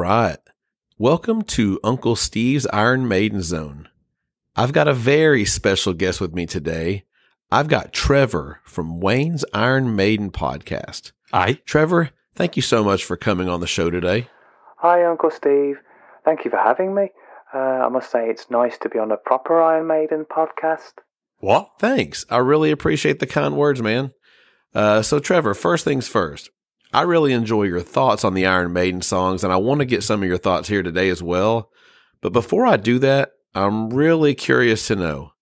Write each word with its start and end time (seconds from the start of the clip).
right. 0.00 0.38
Welcome 0.96 1.42
to 1.42 1.78
Uncle 1.84 2.16
Steve's 2.16 2.66
Iron 2.68 3.06
Maiden 3.06 3.42
Zone. 3.42 3.86
I've 4.56 4.72
got 4.72 4.88
a 4.88 4.94
very 4.94 5.44
special 5.44 5.92
guest 5.92 6.22
with 6.22 6.32
me 6.32 6.46
today. 6.46 7.04
I've 7.52 7.68
got 7.68 7.92
Trevor 7.92 8.62
from 8.64 9.00
Wayne's 9.00 9.44
Iron 9.52 9.94
Maiden 9.94 10.30
podcast. 10.30 11.12
Hi. 11.34 11.58
Trevor, 11.66 12.12
thank 12.34 12.56
you 12.56 12.62
so 12.62 12.82
much 12.82 13.04
for 13.04 13.18
coming 13.18 13.50
on 13.50 13.60
the 13.60 13.66
show 13.66 13.90
today. 13.90 14.28
Hi, 14.78 15.04
Uncle 15.04 15.30
Steve. 15.30 15.76
Thank 16.24 16.46
you 16.46 16.50
for 16.50 16.56
having 16.56 16.94
me. 16.94 17.10
Uh, 17.52 17.58
I 17.58 17.88
must 17.90 18.10
say 18.10 18.30
it's 18.30 18.50
nice 18.50 18.78
to 18.78 18.88
be 18.88 18.98
on 18.98 19.12
a 19.12 19.18
proper 19.18 19.60
Iron 19.60 19.86
Maiden 19.86 20.24
podcast. 20.24 20.92
What? 21.40 21.72
Thanks. 21.78 22.24
I 22.30 22.38
really 22.38 22.70
appreciate 22.70 23.18
the 23.18 23.26
kind 23.26 23.54
words, 23.54 23.82
man. 23.82 24.12
Uh, 24.74 25.02
so, 25.02 25.18
Trevor, 25.18 25.52
first 25.52 25.84
things 25.84 26.08
first. 26.08 26.48
I 26.92 27.02
really 27.02 27.32
enjoy 27.32 27.64
your 27.64 27.80
thoughts 27.80 28.24
on 28.24 28.34
the 28.34 28.46
Iron 28.46 28.72
Maiden 28.72 29.00
songs, 29.02 29.44
and 29.44 29.52
I 29.52 29.56
want 29.56 29.78
to 29.80 29.84
get 29.84 30.02
some 30.02 30.22
of 30.22 30.28
your 30.28 30.38
thoughts 30.38 30.68
here 30.68 30.82
today 30.82 31.08
as 31.08 31.22
well. 31.22 31.70
But 32.20 32.32
before 32.32 32.66
I 32.66 32.76
do 32.76 32.98
that, 32.98 33.32
I'm 33.54 33.90
really 33.90 34.34
curious 34.34 34.86
to 34.88 34.96
know 34.96 35.32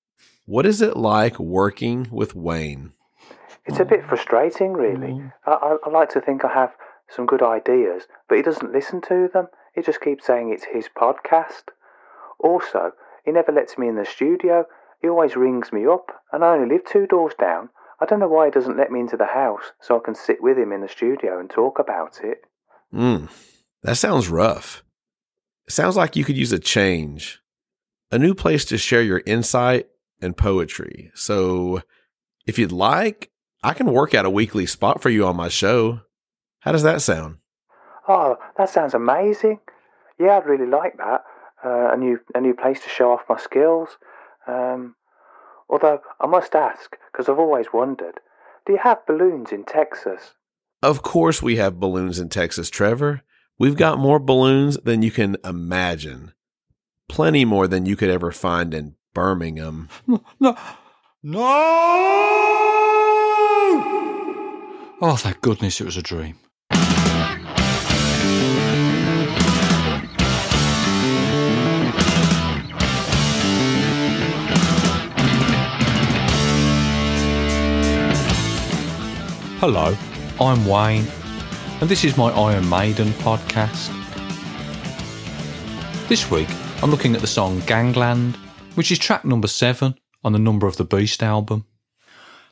what 0.45 0.67
is 0.67 0.83
it 0.83 0.97
like 0.97 1.39
working 1.39 2.09
with 2.11 2.35
Wayne? 2.35 2.93
It's 3.67 3.81
a 3.81 3.85
bit 3.85 4.05
frustrating, 4.07 4.73
really. 4.73 5.13
Mm. 5.13 5.33
I, 5.47 5.53
I, 5.53 5.77
I 5.87 5.91
like 5.91 6.11
to 6.11 6.21
think 6.21 6.45
I 6.45 6.53
have 6.53 6.75
some 7.09 7.27
good 7.27 7.43
ideas, 7.43 8.05
but 8.29 8.37
he 8.37 8.43
doesn't 8.43 8.73
listen 8.73 9.01
to 9.09 9.29
them. 9.33 9.49
He 9.75 9.83
just 9.83 10.01
keeps 10.01 10.27
saying 10.27 10.51
it's 10.51 10.65
his 10.65 10.89
podcast. 10.89 11.65
Also, 12.39 12.93
he 13.25 13.33
never 13.33 13.53
lets 13.53 13.79
me 13.79 13.89
in 13.89 13.97
the 13.97 14.05
studio. 14.05 14.65
He 15.01 15.09
always 15.09 15.37
rings 15.37 15.73
me 15.73 15.87
up, 15.87 16.11
and 16.33 16.45
I 16.45 16.55
only 16.55 16.75
live 16.75 16.85
two 16.85 17.07
doors 17.07 17.35
down. 17.39 17.71
I 18.01 18.07
don't 18.07 18.21
know 18.21 18.29
why 18.29 18.47
he 18.47 18.51
doesn't 18.51 18.77
let 18.77 18.93
me 18.93 19.01
into 19.01 19.17
the 19.17 19.27
house 19.27 19.73
so 19.81 19.97
I 19.97 20.05
can 20.05 20.15
sit 20.15 20.43
with 20.43 20.57
him 20.57 20.73
in 20.73 20.83
the 20.83 20.89
studio 20.89 21.39
and 21.41 21.51
talk 21.51 21.79
about 21.79 22.21
it. 22.23 22.43
Hmm, 22.93 23.27
that 23.83 23.97
sounds 23.97 24.29
rough. 24.29 24.83
It 25.67 25.73
sounds 25.73 25.97
like 25.97 26.17
you 26.17 26.25
could 26.25 26.37
use 26.37 26.53
a 26.53 26.59
change, 26.59 27.41
a 28.11 28.19
new 28.19 28.35
place 28.35 28.65
to 28.67 28.79
share 28.79 29.03
your 29.03 29.23
insight 29.27 29.89
and 30.23 30.37
poetry. 30.37 31.11
So, 31.15 31.83
if 32.47 32.59
you'd 32.59 32.73
like, 32.73 33.31
I 33.63 33.75
can 33.75 33.93
work 33.93 34.15
out 34.15 34.25
a 34.25 34.31
weekly 34.31 34.67
spot 34.67 35.03
for 35.03 35.11
you 35.11 35.27
on 35.27 35.37
my 35.37 35.49
show. 35.49 36.01
How 36.61 36.73
does 36.73 36.85
that 36.85 37.03
sound? 37.03 37.39
Oh, 38.07 38.37
that 38.57 38.71
sounds 38.71 38.95
amazing. 38.95 39.61
Yeah, 40.19 40.39
I'd 40.39 40.47
really 40.47 40.67
like 40.67 40.97
that. 40.97 41.25
Uh, 41.65 41.93
a 41.93 41.97
new 41.97 42.21
a 42.35 42.41
new 42.41 42.55
place 42.55 42.81
to 42.85 42.89
show 42.89 43.13
off 43.13 43.29
my 43.29 43.37
skills. 43.37 43.99
Um, 44.47 44.95
although 45.69 46.01
I 46.21 46.27
must 46.27 46.55
ask, 46.55 46.97
because 47.13 47.29
I've 47.29 47.39
always 47.39 47.67
wondered, 47.73 48.21
do 48.67 48.73
you 48.73 48.79
have 48.83 49.07
balloons 49.07 49.53
in 49.53 49.65
Texas? 49.65 50.35
Of 50.83 51.03
course, 51.03 51.43
we 51.43 51.57
have 51.57 51.81
balloons 51.81 52.19
in 52.19 52.29
Texas, 52.29 52.71
Trevor. 52.71 53.23
We've 53.59 53.77
got 53.77 53.99
more 53.99 54.19
balloons 54.19 54.77
than 54.85 55.03
you 55.03 55.11
can 55.11 55.37
imagine. 55.45 56.33
Plenty 57.09 57.45
more 57.45 57.67
than 57.67 57.87
you 57.87 57.97
could 57.97 58.11
ever 58.11 58.31
find 58.31 58.73
in 58.73 58.95
Birmingham. 59.15 59.89
No. 60.39 60.57
No! 61.23 61.39
Oh, 65.01 65.17
thank 65.17 65.41
goodness 65.41 65.81
it 65.81 65.85
was 65.85 65.97
a 65.97 66.03
dream. 66.03 66.39
Hello, 79.61 79.93
I'm 80.41 80.65
Wayne, 80.67 81.05
and 81.81 81.91
this 81.91 82.05
is 82.05 82.17
my 82.17 82.31
Iron 82.31 82.69
Maiden 82.69 83.09
podcast. 83.15 83.89
This 86.07 86.31
week, 86.31 86.47
I'm 86.81 86.93
looking 86.93 87.17
at 87.17 87.21
the 87.21 87.27
song 87.27 87.59
Gangland, 87.67 88.37
which 88.77 88.93
is 88.93 89.01
track 89.01 89.25
number 89.25 89.49
seven 89.49 89.97
on 90.23 90.33
the 90.33 90.39
Number 90.39 90.69
of 90.69 90.77
the 90.77 90.85
Beast 90.85 91.25
album. 91.25 91.67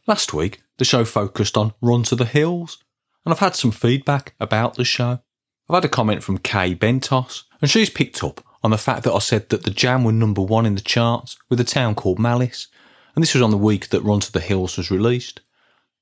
Last 0.09 0.35
week, 0.35 0.63
the 0.79 0.85
show 0.85 1.05
focused 1.05 1.57
on 1.57 1.75
Run 1.81 2.03
to 2.03 2.17
the 2.17 2.25
Hills, 2.25 2.83
and 3.25 3.33
I've 3.33 3.39
had 3.39 3.55
some 3.55 3.71
feedback 3.71 4.35
about 4.41 4.75
the 4.75 4.85
show. 4.85 5.21
I've 5.69 5.75
had 5.75 5.85
a 5.85 5.89
comment 5.89 6.25
from 6.25 6.39
Kay 6.39 6.75
Bentos, 6.75 7.45
and 7.63 7.71
she's 7.71 7.89
picked 7.89 8.25
up 8.25 8.43
on 8.65 8.73
the 8.73 8.79
fact 8.79 9.05
that 9.05 9.15
I 9.15 9.21
said 9.21 9.51
that 9.51 9.63
the 9.63 9.71
Jam 9.71 10.03
were 10.03 10.11
number 10.11 10.43
one 10.43 10.67
in 10.67 10.75
the 10.75 10.81
charts 10.81 11.37
with 11.49 11.61
a 11.61 11.65
town 11.65 11.95
called 11.95 12.19
Malice, 12.19 12.67
and 13.15 13.23
this 13.23 13.35
was 13.35 13.43
on 13.45 13.53
the 13.53 13.57
week 13.57 13.91
that 13.91 14.03
Run 14.03 14.19
to 14.19 14.33
the 14.33 14.41
Hills 14.41 14.77
was 14.77 14.91
released. 14.91 15.43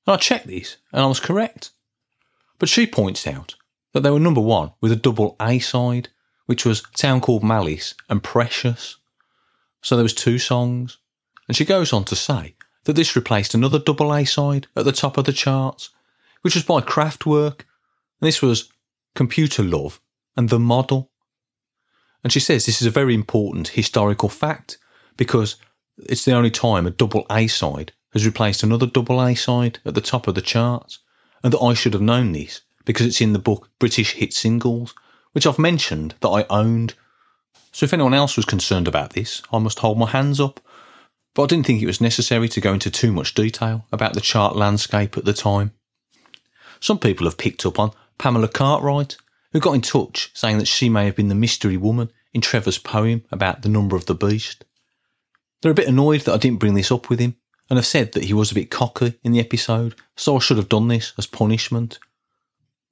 And 0.05 0.13
I 0.13 0.17
checked 0.17 0.47
these, 0.47 0.77
and 0.91 1.01
I 1.01 1.07
was 1.07 1.19
correct. 1.19 1.71
But 2.59 2.69
she 2.69 2.87
points 2.87 3.27
out 3.27 3.55
that 3.93 4.01
they 4.01 4.11
were 4.11 4.19
number 4.19 4.41
one 4.41 4.71
with 4.81 4.91
a 4.91 4.97
double 4.97 5.35
A 5.41 5.59
side, 5.59 6.09
which 6.45 6.65
was 6.65 6.83
Town 6.95 7.21
Called 7.21 7.43
Malice 7.43 7.95
and 8.09 8.23
Precious. 8.23 8.97
So 9.81 9.95
there 9.95 10.03
was 10.03 10.13
two 10.13 10.39
songs. 10.39 10.97
And 11.47 11.55
she 11.55 11.65
goes 11.65 11.93
on 11.93 12.05
to 12.05 12.15
say 12.15 12.55
that 12.85 12.93
this 12.93 13.15
replaced 13.15 13.53
another 13.53 13.79
double 13.79 14.13
A 14.13 14.25
side 14.25 14.67
at 14.75 14.85
the 14.85 14.91
top 14.91 15.17
of 15.17 15.25
the 15.25 15.33
charts, 15.33 15.89
which 16.41 16.55
was 16.55 16.63
by 16.63 16.81
Kraftwerk. 16.81 17.61
And 18.19 18.27
this 18.27 18.41
was 18.41 18.69
Computer 19.15 19.63
Love 19.63 19.99
and 20.35 20.49
The 20.49 20.59
Model. 20.59 21.11
And 22.23 22.33
she 22.33 22.39
says 22.39 22.65
this 22.65 22.81
is 22.81 22.87
a 22.87 22.91
very 22.91 23.13
important 23.13 23.69
historical 23.69 24.29
fact 24.29 24.77
because 25.17 25.57
it's 25.97 26.25
the 26.25 26.33
only 26.33 26.51
time 26.51 26.85
a 26.85 26.91
double 26.91 27.25
A 27.29 27.47
side 27.47 27.93
has 28.15 28.25
replaced 28.25 28.63
another 28.63 28.87
double 28.87 29.21
A 29.21 29.35
side 29.35 29.79
at 29.85 29.93
the 29.93 30.01
top 30.01 30.27
of 30.27 30.33
the 30.33 30.41
charts, 30.41 30.99
and 31.43 31.53
that 31.53 31.59
I 31.59 31.75
should 31.75 31.93
have 31.93 32.01
known 32.01 32.31
this 32.31 32.61
because 32.85 33.05
it's 33.05 33.21
in 33.21 33.33
the 33.33 33.39
book 33.39 33.69
British 33.77 34.13
Hit 34.13 34.33
Singles, 34.33 34.95
which 35.33 35.45
I've 35.45 35.59
mentioned 35.59 36.15
that 36.21 36.29
I 36.29 36.45
owned. 36.49 36.93
So 37.71 37.83
if 37.83 37.93
anyone 37.93 38.13
else 38.13 38.37
was 38.37 38.45
concerned 38.45 38.87
about 38.87 39.11
this, 39.11 39.41
I 39.51 39.59
must 39.59 39.79
hold 39.79 39.99
my 39.99 40.09
hands 40.09 40.39
up. 40.39 40.61
But 41.33 41.43
I 41.43 41.47
didn't 41.47 41.65
think 41.65 41.81
it 41.81 41.87
was 41.87 41.99
necessary 41.99 42.47
to 42.47 42.61
go 42.61 42.73
into 42.73 42.89
too 42.89 43.11
much 43.11 43.33
detail 43.33 43.85
about 43.91 44.13
the 44.13 44.21
chart 44.21 44.55
landscape 44.55 45.17
at 45.17 45.25
the 45.25 45.33
time. 45.33 45.73
Some 46.79 46.99
people 46.99 47.27
have 47.27 47.37
picked 47.37 47.65
up 47.65 47.77
on 47.77 47.91
Pamela 48.17 48.47
Cartwright, 48.47 49.17
who 49.51 49.59
got 49.59 49.73
in 49.73 49.81
touch 49.81 50.31
saying 50.33 50.59
that 50.59 50.67
she 50.67 50.87
may 50.87 51.05
have 51.05 51.17
been 51.17 51.27
the 51.27 51.35
mystery 51.35 51.75
woman 51.75 52.11
in 52.33 52.39
Trevor's 52.39 52.77
poem 52.77 53.25
about 53.31 53.61
the 53.61 53.69
number 53.69 53.97
of 53.97 54.05
the 54.05 54.15
beast. 54.15 54.63
They're 55.61 55.71
a 55.71 55.75
bit 55.75 55.87
annoyed 55.87 56.21
that 56.21 56.33
I 56.33 56.37
didn't 56.37 56.59
bring 56.59 56.75
this 56.75 56.91
up 56.91 57.09
with 57.09 57.19
him, 57.19 57.35
and 57.69 57.77
have 57.77 57.85
said 57.85 58.11
that 58.11 58.25
he 58.25 58.33
was 58.33 58.51
a 58.51 58.55
bit 58.55 58.69
cocky 58.69 59.15
in 59.23 59.31
the 59.31 59.39
episode, 59.39 59.95
so 60.15 60.35
I 60.35 60.39
should 60.39 60.57
have 60.57 60.69
done 60.69 60.87
this 60.87 61.13
as 61.17 61.25
punishment. 61.25 61.99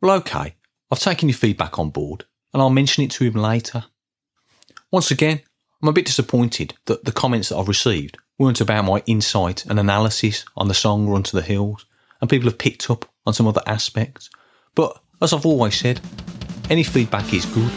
Well, 0.01 0.15
okay, 0.17 0.55
I've 0.91 0.99
taken 0.99 1.29
your 1.29 1.37
feedback 1.37 1.77
on 1.77 1.89
board, 1.89 2.25
and 2.53 2.61
I'll 2.61 2.69
mention 2.69 3.03
it 3.03 3.11
to 3.11 3.23
him 3.23 3.35
later. 3.35 3.85
Once 4.91 5.11
again, 5.11 5.41
I'm 5.81 5.89
a 5.89 5.93
bit 5.93 6.05
disappointed 6.05 6.73
that 6.85 7.05
the 7.05 7.11
comments 7.11 7.49
that 7.49 7.57
I've 7.57 7.67
received 7.67 8.17
weren't 8.39 8.61
about 8.61 8.85
my 8.85 9.03
insight 9.05 9.65
and 9.65 9.79
analysis 9.79 10.45
on 10.55 10.67
the 10.67 10.73
song 10.73 11.07
Run 11.07 11.23
to 11.23 11.35
the 11.35 11.41
Hills, 11.41 11.85
and 12.19 12.29
people 12.29 12.49
have 12.49 12.57
picked 12.57 12.89
up 12.89 13.05
on 13.25 13.33
some 13.33 13.47
other 13.47 13.61
aspects. 13.67 14.29
But 14.75 14.99
as 15.21 15.33
I've 15.33 15.45
always 15.45 15.75
said, 15.75 16.01
any 16.69 16.83
feedback 16.83 17.33
is 17.33 17.45
good. 17.45 17.71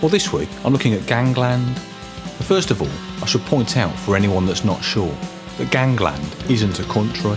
Well, 0.00 0.08
this 0.08 0.32
week 0.32 0.48
I'm 0.64 0.72
looking 0.72 0.94
at 0.94 1.06
Gangland. 1.06 1.78
First 2.42 2.70
of 2.70 2.82
all, 2.82 3.22
I 3.22 3.26
should 3.26 3.42
point 3.42 3.76
out 3.76 3.94
for 4.00 4.14
anyone 4.14 4.46
that's 4.46 4.64
not 4.64 4.84
sure 4.84 5.16
that 5.58 5.70
Gangland 5.70 6.36
isn't 6.48 6.80
a 6.80 6.84
country. 6.84 7.36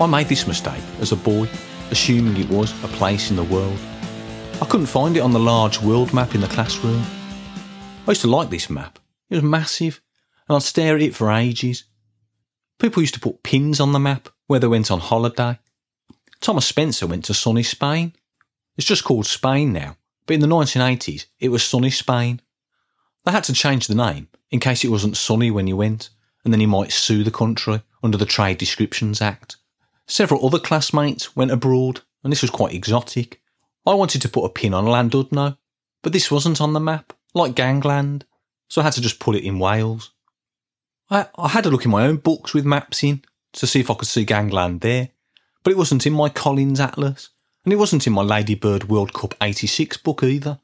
I 0.00 0.06
made 0.06 0.28
this 0.28 0.46
mistake 0.46 0.82
as 1.00 1.12
a 1.12 1.16
boy, 1.16 1.48
assuming 1.90 2.36
it 2.36 2.48
was 2.48 2.72
a 2.84 2.88
place 2.88 3.30
in 3.30 3.36
the 3.36 3.44
world. 3.44 3.78
I 4.60 4.66
couldn't 4.66 4.86
find 4.86 5.16
it 5.16 5.20
on 5.20 5.32
the 5.32 5.38
large 5.38 5.80
world 5.80 6.12
map 6.12 6.34
in 6.34 6.40
the 6.40 6.48
classroom. 6.48 7.04
I 8.06 8.10
used 8.10 8.22
to 8.22 8.28
like 8.28 8.50
this 8.50 8.70
map. 8.70 8.98
It 9.30 9.36
was 9.36 9.44
massive, 9.44 10.00
and 10.48 10.56
I'd 10.56 10.62
stare 10.62 10.96
at 10.96 11.02
it 11.02 11.14
for 11.14 11.32
ages. 11.32 11.84
People 12.78 13.02
used 13.02 13.14
to 13.14 13.20
put 13.20 13.42
pins 13.42 13.80
on 13.80 13.92
the 13.92 13.98
map 13.98 14.28
where 14.46 14.60
they 14.60 14.66
went 14.66 14.90
on 14.90 15.00
holiday. 15.00 15.58
Thomas 16.40 16.66
Spencer 16.66 17.06
went 17.06 17.24
to 17.26 17.34
sunny 17.34 17.62
Spain. 17.62 18.12
It's 18.76 18.86
just 18.86 19.04
called 19.04 19.26
Spain 19.26 19.72
now, 19.72 19.96
but 20.26 20.34
in 20.34 20.40
the 20.40 20.46
1980s 20.46 21.26
it 21.40 21.48
was 21.48 21.62
sunny 21.64 21.90
Spain. 21.90 22.40
They 23.24 23.32
had 23.32 23.44
to 23.44 23.52
change 23.54 23.86
the 23.86 23.94
name 23.94 24.28
in 24.50 24.60
case 24.60 24.84
it 24.84 24.90
wasn't 24.90 25.16
sunny 25.16 25.50
when 25.50 25.66
you 25.66 25.76
went, 25.76 26.10
and 26.44 26.52
then 26.52 26.60
he 26.60 26.66
might 26.66 26.92
sue 26.92 27.24
the 27.24 27.30
country 27.30 27.82
under 28.02 28.18
the 28.18 28.26
Trade 28.26 28.58
Descriptions 28.58 29.20
Act. 29.20 29.56
Several 30.06 30.44
other 30.46 30.58
classmates 30.58 31.34
went 31.34 31.50
abroad, 31.50 32.02
and 32.22 32.30
this 32.30 32.42
was 32.42 32.50
quite 32.50 32.74
exotic. 32.74 33.40
I 33.86 33.94
wanted 33.94 34.22
to 34.22 34.28
put 34.28 34.44
a 34.44 34.50
pin 34.50 34.74
on 34.74 34.84
Llandudno, 34.84 35.56
but 36.02 36.12
this 36.12 36.30
wasn't 36.30 36.60
on 36.60 36.74
the 36.74 36.80
map, 36.80 37.12
like 37.34 37.54
Gangland, 37.54 38.26
so 38.68 38.80
I 38.80 38.84
had 38.84 38.92
to 38.94 39.00
just 39.00 39.18
put 39.18 39.36
it 39.36 39.44
in 39.44 39.58
Wales. 39.58 40.12
I, 41.10 41.26
I 41.36 41.48
had 41.48 41.66
a 41.66 41.70
look 41.70 41.84
in 41.84 41.90
my 41.90 42.06
own 42.06 42.16
books 42.16 42.54
with 42.54 42.64
maps 42.64 43.02
in 43.02 43.22
to 43.54 43.66
see 43.66 43.80
if 43.80 43.90
I 43.90 43.94
could 43.94 44.08
see 44.08 44.24
Gangland 44.24 44.80
there, 44.80 45.10
but 45.62 45.72
it 45.72 45.78
wasn't 45.78 46.06
in 46.06 46.12
my 46.12 46.28
Collins 46.28 46.80
Atlas, 46.80 47.30
and 47.64 47.72
it 47.72 47.76
wasn't 47.76 48.06
in 48.06 48.12
my 48.12 48.22
Ladybird 48.22 48.88
World 48.88 49.14
Cup 49.14 49.34
86 49.40 49.96
book 49.98 50.22
either. 50.22 50.58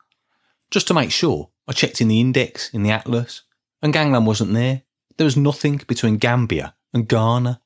Just 0.71 0.87
to 0.89 0.95
make 0.95 1.11
sure, 1.11 1.51
I 1.67 1.73
checked 1.73 2.01
in 2.01 2.09
the 2.09 2.21
index 2.21 2.73
in 2.75 2.83
the 2.83 2.91
Atlas, 2.91 3.43
and 3.83 3.93
Gangland 3.93 4.27
wasn't 4.27 4.53
there. 4.53 4.83
There 5.21 5.27
was 5.27 5.37
nothing 5.37 5.83
between 5.87 6.17
Gambia 6.17 6.75
and 6.95 7.07
Ghana. 7.07 7.61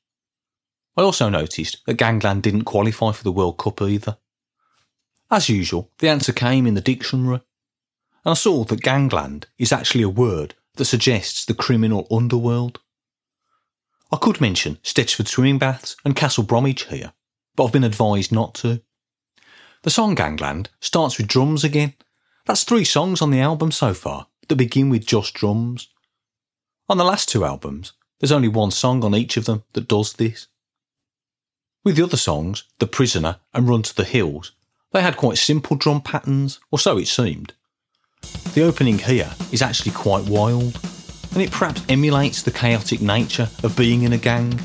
I 0.97 1.01
also 1.01 1.29
noticed 1.29 1.85
that 1.85 1.93
Gangland 1.93 2.43
didn't 2.43 2.65
qualify 2.65 3.13
for 3.13 3.23
the 3.23 3.31
World 3.31 3.57
Cup 3.57 3.81
either. 3.81 4.17
As 5.31 5.47
usual, 5.47 5.89
the 5.99 6.09
answer 6.09 6.33
came 6.33 6.67
in 6.67 6.73
the 6.73 6.81
dictionary. 6.81 7.39
and 8.25 8.31
I 8.31 8.33
saw 8.33 8.65
that 8.65 8.81
gangland 8.81 9.47
is 9.57 9.71
actually 9.71 10.03
a 10.03 10.09
word 10.09 10.55
that 10.75 10.83
suggests 10.83 11.45
the 11.45 11.53
criminal 11.53 12.07
underworld. 12.11 12.81
I 14.11 14.17
could 14.17 14.41
mention 14.41 14.77
Stechford 14.83 15.29
Swimming 15.29 15.57
Baths 15.57 15.95
and 16.03 16.13
Castle 16.13 16.43
Bromwich 16.43 16.87
here, 16.87 17.13
but 17.55 17.67
I've 17.67 17.71
been 17.71 17.85
advised 17.85 18.33
not 18.33 18.53
to. 18.55 18.81
The 19.83 19.91
song 19.91 20.13
Gangland 20.13 20.71
starts 20.81 21.17
with 21.17 21.29
drums 21.29 21.63
again. 21.63 21.93
That's 22.47 22.65
three 22.65 22.83
songs 22.83 23.21
on 23.21 23.31
the 23.31 23.39
album 23.39 23.71
so 23.71 23.93
far 23.93 24.27
that 24.45 24.55
begin 24.57 24.89
with 24.89 25.05
just 25.05 25.33
drums. 25.35 25.87
On 26.87 26.99
the 26.99 27.03
last 27.03 27.29
two 27.29 27.43
albums, 27.43 27.93
there's 28.19 28.31
only 28.31 28.47
one 28.47 28.69
song 28.69 29.03
on 29.03 29.15
each 29.15 29.37
of 29.37 29.45
them 29.45 29.63
that 29.73 29.87
does 29.87 30.13
this. 30.13 30.45
With 31.83 31.95
the 31.95 32.03
other 32.03 32.15
songs, 32.15 32.63
The 32.77 32.85
Prisoner 32.85 33.37
and 33.55 33.67
Run 33.67 33.81
to 33.81 33.95
the 33.95 34.03
Hills, 34.03 34.51
they 34.91 35.01
had 35.01 35.17
quite 35.17 35.39
simple 35.39 35.77
drum 35.77 36.01
patterns, 36.01 36.59
or 36.69 36.77
so 36.77 36.99
it 36.99 37.07
seemed. 37.07 37.53
The 38.53 38.61
opening 38.61 38.99
here 38.99 39.31
is 39.51 39.63
actually 39.63 39.93
quite 39.93 40.25
wild, 40.25 40.79
and 41.33 41.41
it 41.41 41.49
perhaps 41.49 41.83
emulates 41.89 42.43
the 42.43 42.51
chaotic 42.51 43.01
nature 43.01 43.49
of 43.63 43.75
being 43.75 44.03
in 44.03 44.13
a 44.13 44.17
gang, 44.19 44.59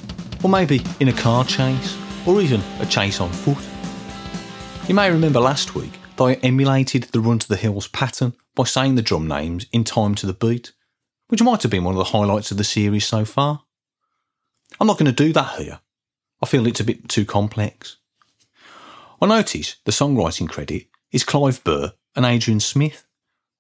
or 0.45 0.51
maybe 0.51 0.83
in 1.01 1.09
a 1.09 1.15
car 1.15 1.47
chase, 1.47 1.97
or 2.27 2.43
even 2.43 2.61
a 2.81 2.87
chase 2.87 3.19
on 3.19 3.31
foot. 3.31 3.57
You 4.87 4.95
may 4.95 5.11
remember 5.11 5.41
last 5.41 5.75
week 5.75 5.93
that 6.17 6.25
I 6.25 6.35
emulated 6.35 7.05
the 7.05 7.21
Run 7.21 7.39
to 7.39 7.49
the 7.49 7.57
Hills 7.57 7.89
pattern 7.89 8.35
by 8.55 8.65
saying 8.65 8.97
the 8.97 9.03
drum 9.03 9.27
names 9.27 9.65
in 9.73 9.85
time 9.85 10.15
to 10.17 10.27
the 10.27 10.35
beat, 10.35 10.73
which 11.31 11.43
might 11.43 11.63
have 11.63 11.71
been 11.71 11.85
one 11.85 11.95
of 11.95 11.99
the 11.99 12.05
highlights 12.17 12.51
of 12.51 12.57
the 12.57 12.65
series 12.65 13.07
so 13.07 13.25
far. 13.25 13.63
I'm 14.81 14.87
not 14.89 14.99
going 14.99 15.13
to 15.13 15.25
do 15.25 15.33
that 15.33 15.61
here. 15.61 15.81
I 16.43 16.47
feel 16.47 16.67
it's 16.67 16.81
a 16.81 16.85
bit 16.85 17.09
too 17.09 17.25
complex. 17.25 17.97
I 19.23 19.27
notice 19.27 19.77
the 19.85 19.93
songwriting 19.93 20.49
credit 20.49 20.89
is 21.13 21.23
Clive 21.23 21.63
Burr 21.63 21.93
and 22.17 22.27
Adrian 22.27 22.59
Smith. 22.59 23.07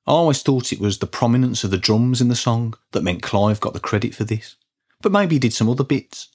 I 0.06 0.12
always 0.12 0.42
thought 0.42 0.72
it 0.72 0.80
was 0.80 0.98
the 0.98 1.06
prominence 1.06 1.62
of 1.62 1.70
the 1.70 1.78
drums 1.78 2.20
in 2.20 2.28
the 2.28 2.34
song 2.34 2.74
that 2.90 3.04
meant 3.04 3.22
Clive 3.22 3.60
got 3.60 3.72
the 3.72 3.80
credit 3.80 4.14
for 4.14 4.24
this, 4.24 4.56
but 5.00 5.12
maybe 5.12 5.36
he 5.36 5.38
did 5.38 5.52
some 5.52 5.68
other 5.68 5.84
bits. 5.84 6.28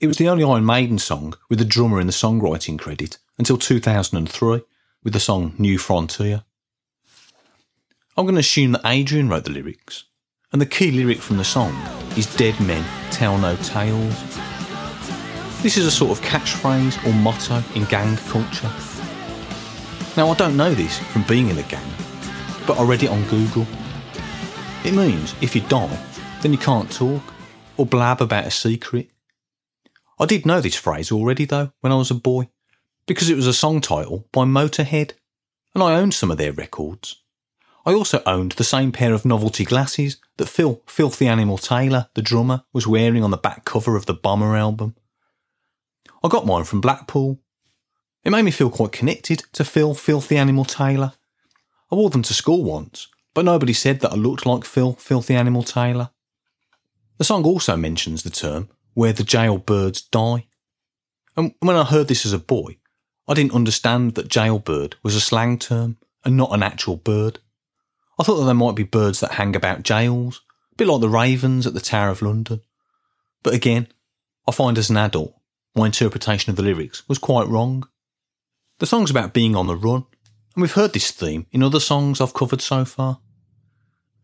It 0.00 0.06
was 0.06 0.16
the 0.16 0.28
only 0.28 0.44
Iron 0.44 0.64
Maiden 0.64 0.98
song 0.98 1.34
with 1.50 1.60
a 1.60 1.66
drummer 1.66 2.00
in 2.00 2.06
the 2.06 2.12
songwriting 2.12 2.78
credit 2.78 3.18
until 3.38 3.58
2003 3.58 4.62
with 5.02 5.12
the 5.12 5.20
song 5.20 5.54
New 5.58 5.76
Frontier. 5.76 6.44
I'm 8.16 8.24
going 8.24 8.36
to 8.36 8.40
assume 8.40 8.72
that 8.72 8.86
Adrian 8.86 9.28
wrote 9.28 9.44
the 9.44 9.50
lyrics, 9.50 10.04
and 10.54 10.60
the 10.60 10.66
key 10.66 10.92
lyric 10.92 11.18
from 11.18 11.36
the 11.36 11.44
song 11.44 11.74
is 12.16 12.32
Dead 12.36 12.58
Men 12.60 12.84
Tell 13.10 13.36
No 13.36 13.56
Tales. 13.56 14.14
This 15.64 15.76
is 15.76 15.84
a 15.84 15.90
sort 15.90 16.16
of 16.16 16.24
catchphrase 16.24 17.04
or 17.04 17.12
motto 17.12 17.60
in 17.74 17.84
gang 17.86 18.16
culture. 18.28 18.70
Now, 20.16 20.28
I 20.28 20.34
don't 20.36 20.56
know 20.56 20.72
this 20.72 20.96
from 20.96 21.24
being 21.24 21.48
in 21.48 21.58
a 21.58 21.64
gang, 21.64 21.90
but 22.68 22.78
I 22.78 22.84
read 22.84 23.02
it 23.02 23.10
on 23.10 23.24
Google. 23.24 23.66
It 24.84 24.94
means 24.94 25.34
if 25.40 25.56
you 25.56 25.62
die, 25.62 25.98
then 26.40 26.52
you 26.52 26.58
can't 26.58 26.88
talk 26.88 27.22
or 27.76 27.84
blab 27.84 28.22
about 28.22 28.46
a 28.46 28.52
secret. 28.52 29.10
I 30.20 30.26
did 30.26 30.46
know 30.46 30.60
this 30.60 30.76
phrase 30.76 31.10
already 31.10 31.46
though 31.46 31.72
when 31.80 31.92
I 31.92 31.96
was 31.96 32.12
a 32.12 32.14
boy, 32.14 32.48
because 33.08 33.28
it 33.28 33.34
was 33.34 33.48
a 33.48 33.52
song 33.52 33.80
title 33.80 34.28
by 34.30 34.44
Motorhead, 34.44 35.14
and 35.74 35.82
I 35.82 35.96
owned 35.96 36.14
some 36.14 36.30
of 36.30 36.38
their 36.38 36.52
records. 36.52 37.23
I 37.86 37.92
also 37.92 38.22
owned 38.24 38.52
the 38.52 38.64
same 38.64 38.92
pair 38.92 39.12
of 39.12 39.26
novelty 39.26 39.64
glasses 39.64 40.16
that 40.38 40.48
Phil 40.48 40.82
Filthy 40.86 41.26
Animal 41.26 41.58
Taylor, 41.58 42.08
the 42.14 42.22
drummer, 42.22 42.64
was 42.72 42.86
wearing 42.86 43.22
on 43.22 43.30
the 43.30 43.36
back 43.36 43.64
cover 43.64 43.96
of 43.96 44.06
the 44.06 44.14
Bomber 44.14 44.56
album. 44.56 44.96
I 46.22 46.28
got 46.28 46.46
mine 46.46 46.64
from 46.64 46.80
Blackpool. 46.80 47.40
It 48.24 48.30
made 48.30 48.44
me 48.44 48.50
feel 48.50 48.70
quite 48.70 48.92
connected 48.92 49.42
to 49.52 49.64
Phil 49.64 49.92
Filthy 49.94 50.38
Animal 50.38 50.64
Taylor. 50.64 51.12
I 51.92 51.96
wore 51.96 52.08
them 52.08 52.22
to 52.22 52.32
school 52.32 52.64
once, 52.64 53.08
but 53.34 53.44
nobody 53.44 53.74
said 53.74 54.00
that 54.00 54.12
I 54.12 54.16
looked 54.16 54.46
like 54.46 54.64
Phil 54.64 54.94
Filthy 54.94 55.34
Animal 55.34 55.62
Taylor. 55.62 56.10
The 57.18 57.24
song 57.24 57.44
also 57.44 57.76
mentions 57.76 58.22
the 58.22 58.30
term 58.30 58.70
where 58.94 59.12
the 59.12 59.22
jailbirds 59.22 60.08
die. 60.10 60.46
And 61.36 61.54
when 61.60 61.76
I 61.76 61.84
heard 61.84 62.08
this 62.08 62.24
as 62.24 62.32
a 62.32 62.38
boy, 62.38 62.78
I 63.28 63.34
didn't 63.34 63.54
understand 63.54 64.14
that 64.14 64.28
jailbird 64.28 64.96
was 65.02 65.14
a 65.14 65.20
slang 65.20 65.58
term 65.58 65.98
and 66.24 66.36
not 66.36 66.54
an 66.54 66.62
actual 66.62 66.96
bird. 66.96 67.40
I 68.18 68.22
thought 68.22 68.36
that 68.36 68.44
there 68.44 68.54
might 68.54 68.76
be 68.76 68.84
birds 68.84 69.20
that 69.20 69.32
hang 69.32 69.56
about 69.56 69.82
jails, 69.82 70.40
a 70.72 70.76
bit 70.76 70.88
like 70.88 71.00
the 71.00 71.08
ravens 71.08 71.66
at 71.66 71.74
the 71.74 71.80
Tower 71.80 72.10
of 72.10 72.22
London. 72.22 72.60
But 73.42 73.54
again, 73.54 73.88
I 74.46 74.52
find 74.52 74.78
as 74.78 74.90
an 74.90 74.96
adult 74.96 75.34
my 75.74 75.86
interpretation 75.86 76.50
of 76.50 76.56
the 76.56 76.62
lyrics 76.62 77.08
was 77.08 77.18
quite 77.18 77.48
wrong. 77.48 77.88
The 78.78 78.86
song's 78.86 79.10
about 79.10 79.32
being 79.32 79.56
on 79.56 79.66
the 79.66 79.76
run, 79.76 80.06
and 80.54 80.62
we've 80.62 80.72
heard 80.72 80.92
this 80.92 81.10
theme 81.10 81.46
in 81.50 81.62
other 81.62 81.80
songs 81.80 82.20
I've 82.20 82.34
covered 82.34 82.60
so 82.60 82.84
far. 82.84 83.20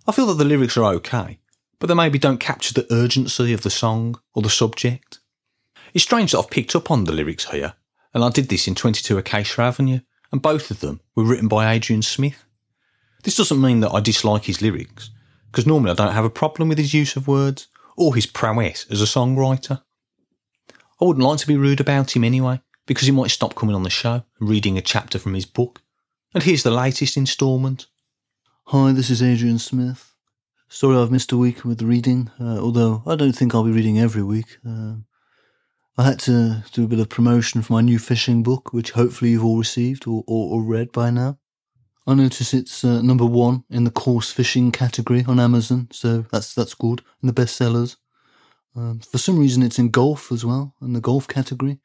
I 0.06 0.12
feel 0.12 0.26
that 0.26 0.34
the 0.34 0.44
lyrics 0.44 0.76
are 0.76 0.84
okay, 0.94 1.40
but 1.78 1.88
they 1.88 1.94
maybe 1.94 2.19
don't 2.19 2.38
capture 2.38 2.75
the 2.75 2.92
urgency 2.92 3.52
of 3.52 3.62
the 3.62 3.70
song 3.70 4.20
or 4.34 4.42
the 4.42 4.50
subject. 4.50 5.19
It's 5.92 6.04
strange 6.04 6.32
that 6.32 6.38
I've 6.38 6.50
picked 6.50 6.76
up 6.76 6.90
on 6.90 7.04
the 7.04 7.12
lyrics 7.12 7.50
here, 7.50 7.75
and 8.14 8.22
I 8.22 8.31
did 8.31 8.48
this 8.48 8.69
in 8.69 8.75
22 8.75 9.19
Acacia 9.19 9.62
Avenue, 9.62 10.00
and 10.31 10.40
both 10.40 10.70
of 10.70 10.81
them 10.81 11.00
were 11.16 11.25
written 11.25 11.48
by 11.48 11.72
Adrian 11.72 12.02
Smith. 12.02 12.44
This 13.22 13.37
doesn't 13.37 13.61
mean 13.61 13.81
that 13.81 13.93
I 13.93 14.00
dislike 14.00 14.44
his 14.44 14.62
lyrics, 14.62 15.11
because 15.50 15.67
normally 15.67 15.90
I 15.90 15.94
don't 15.94 16.14
have 16.14 16.25
a 16.25 16.31
problem 16.31 16.69
with 16.69 16.78
his 16.78 16.94
use 16.94 17.17
of 17.17 17.28
words 17.28 17.69
or 17.96 18.14
his 18.14 18.26
prowess 18.26 18.87
as 18.90 19.02
a 19.02 19.05
songwriter. 19.05 19.82
I 21.00 21.05
wouldn't 21.05 21.26
like 21.26 21.38
to 21.38 21.46
be 21.46 21.56
rude 21.56 21.81
about 21.81 22.14
him 22.14 22.25
anyway, 22.25 22.61
because 22.87 23.06
he 23.06 23.12
might 23.12 23.31
stop 23.31 23.55
coming 23.55 23.75
on 23.75 23.82
the 23.82 23.90
show 23.90 24.25
and 24.38 24.49
reading 24.49 24.78
a 24.78 24.82
chapter 24.82 25.19
from 25.19 25.34
his 25.34 25.46
book. 25.46 25.82
And 26.34 26.43
here's 26.43 26.62
the 26.62 26.70
latest 26.70 27.17
instalment. 27.17 27.87
Hi, 28.67 28.93
this 28.93 29.11
is 29.11 29.23
Adrian 29.23 29.58
Smith. 29.58 30.14
Sorry 30.69 30.96
I've 30.96 31.11
missed 31.11 31.32
a 31.32 31.37
week 31.37 31.64
with 31.64 31.82
reading, 31.82 32.31
uh, 32.40 32.58
although 32.61 33.02
I 33.05 33.16
don't 33.16 33.32
think 33.32 33.55
I'll 33.55 33.64
be 33.64 33.73
reading 33.73 33.99
every 33.99 34.23
week. 34.23 34.58
Uh, 34.66 34.94
I 35.99 36.05
had 36.05 36.20
to 36.20 36.62
do 36.73 36.84
a 36.84 36.88
bit 36.88 37.00
of 37.00 37.08
promotion 37.08 37.62
for 37.62 37.73
my 37.73 37.81
new 37.81 37.99
fishing 37.99 38.43
book, 38.43 38.73
which 38.73 38.93
hopefully 38.93 39.32
you've 39.32 39.44
all 39.44 39.58
received 39.58 40.06
or, 40.06 40.23
or, 40.26 40.55
or 40.55 40.62
read 40.62 40.93
by 40.93 41.11
now. 41.11 41.38
I 42.06 42.14
notice 42.14 42.55
it's 42.55 42.85
uh, 42.85 43.02
number 43.02 43.26
one 43.26 43.64
in 43.70 43.85
the 43.85 43.91
course 43.91 44.32
fishing 44.32 44.73
category 44.73 45.25
on 45.29 45.38
Amazon, 45.38 45.88
so 45.93 46.25
that's 46.32 46.55
that's 46.55 46.75
good. 46.75 47.02
In 47.23 47.26
the 47.26 47.33
bestsellers. 47.33 47.97
Um, 48.76 49.00
for 49.00 49.19
some 49.19 49.38
reason, 49.38 49.62
it's 49.62 49.78
in 49.78 49.90
golf 49.90 50.30
as 50.30 50.45
well, 50.45 50.75
in 50.80 50.92
the 50.92 51.00
golf 51.00 51.26
category. 51.26 51.80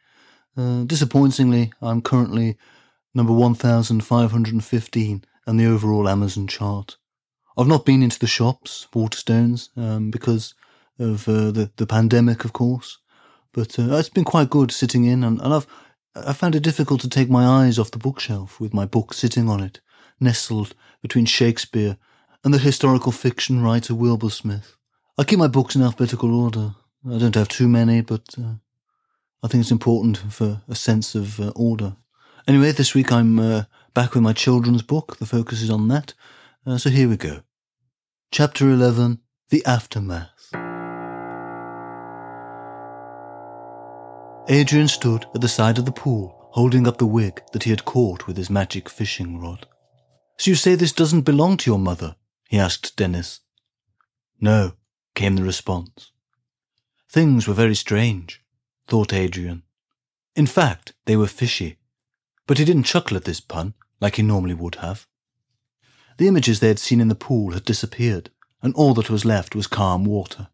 Uh, 0.55 0.83
disappointingly, 0.83 1.73
I'm 1.81 2.01
currently 2.01 2.57
number 3.13 3.33
1,515 3.33 5.23
on 5.47 5.57
the 5.57 5.65
overall 5.65 6.07
Amazon 6.07 6.47
chart. 6.47 6.97
I've 7.57 7.67
not 7.67 7.85
been 7.85 8.03
into 8.03 8.19
the 8.19 8.27
shops, 8.27 8.87
Waterstones, 8.93 9.69
um, 9.77 10.11
because 10.11 10.53
of 10.99 11.27
uh, 11.27 11.51
the 11.51 11.71
the 11.75 11.87
pandemic, 11.87 12.45
of 12.45 12.53
course. 12.53 12.99
But 13.51 13.79
uh, 13.79 13.95
it's 13.95 14.09
been 14.09 14.25
quite 14.25 14.49
good 14.49 14.71
sitting 14.71 15.05
in, 15.05 15.23
and, 15.23 15.41
and 15.41 15.53
I've 15.53 15.67
I 16.15 16.33
found 16.33 16.55
it 16.55 16.63
difficult 16.63 17.01
to 17.01 17.09
take 17.09 17.29
my 17.29 17.45
eyes 17.45 17.77
off 17.77 17.91
the 17.91 17.97
bookshelf 17.97 18.59
with 18.59 18.73
my 18.73 18.85
book 18.85 19.13
sitting 19.13 19.49
on 19.49 19.61
it, 19.61 19.81
nestled 20.19 20.75
between 21.01 21.25
Shakespeare 21.25 21.97
and 22.43 22.53
the 22.53 22.59
historical 22.59 23.11
fiction 23.11 23.63
writer 23.63 23.95
Wilbur 23.95 24.29
Smith. 24.29 24.75
I 25.17 25.23
keep 25.23 25.39
my 25.39 25.47
books 25.47 25.75
in 25.75 25.81
alphabetical 25.81 26.33
order. 26.33 26.75
I 27.09 27.17
don't 27.17 27.35
have 27.35 27.47
too 27.47 27.67
many, 27.67 28.01
but 28.01 28.35
uh, 28.37 28.55
I 29.43 29.47
think 29.47 29.61
it's 29.61 29.71
important 29.71 30.17
for 30.17 30.61
a 30.67 30.75
sense 30.75 31.15
of 31.15 31.39
uh, 31.39 31.51
order. 31.55 31.95
Anyway, 32.47 32.71
this 32.71 32.93
week 32.93 33.11
I'm 33.11 33.39
uh, 33.39 33.63
back 33.93 34.13
with 34.13 34.23
my 34.23 34.33
children's 34.33 34.81
book. 34.81 35.17
The 35.17 35.25
focus 35.25 35.61
is 35.61 35.69
on 35.69 35.87
that. 35.87 36.13
Uh, 36.65 36.77
so 36.77 36.89
here 36.89 37.09
we 37.09 37.17
go. 37.17 37.41
Chapter 38.31 38.69
11 38.69 39.19
The 39.49 39.65
Aftermath. 39.65 40.51
Adrian 44.47 44.87
stood 44.87 45.25
at 45.33 45.41
the 45.41 45.47
side 45.47 45.79
of 45.79 45.85
the 45.85 45.91
pool, 45.91 46.49
holding 46.51 46.87
up 46.87 46.97
the 46.97 47.05
wig 47.05 47.41
that 47.53 47.63
he 47.63 47.71
had 47.71 47.85
caught 47.85 48.27
with 48.27 48.37
his 48.37 48.49
magic 48.49 48.89
fishing 48.89 49.39
rod. 49.39 49.67
So 50.37 50.51
you 50.51 50.55
say 50.55 50.75
this 50.75 50.91
doesn't 50.91 51.21
belong 51.21 51.57
to 51.57 51.69
your 51.69 51.79
mother? 51.79 52.15
he 52.49 52.57
asked 52.57 52.95
Dennis. 52.95 53.41
No, 54.39 54.73
came 55.13 55.35
the 55.35 55.43
response. 55.43 56.11
Things 57.09 57.47
were 57.47 57.53
very 57.53 57.75
strange, 57.75 58.43
thought 58.87 59.13
Adrian. 59.13 59.63
In 60.35 60.45
fact, 60.45 60.93
they 61.05 61.15
were 61.15 61.27
fishy, 61.27 61.77
but 62.45 62.57
he 62.57 62.65
didn't 62.65 62.83
chuckle 62.83 63.15
at 63.17 63.23
this 63.23 63.39
pun 63.39 63.73
like 64.01 64.17
he 64.17 64.21
normally 64.21 64.53
would 64.53 64.75
have. 64.75 65.07
The 66.17 66.27
images 66.27 66.59
they 66.59 66.67
had 66.67 66.79
seen 66.79 67.01
in 67.01 67.07
the 67.07 67.15
pool 67.15 67.53
had 67.53 67.65
disappeared, 67.65 68.29
and 68.61 68.73
all 68.75 68.93
that 68.95 69.09
was 69.09 69.25
left 69.25 69.55
was 69.55 69.67
calm 69.67 70.05
water. 70.05 70.49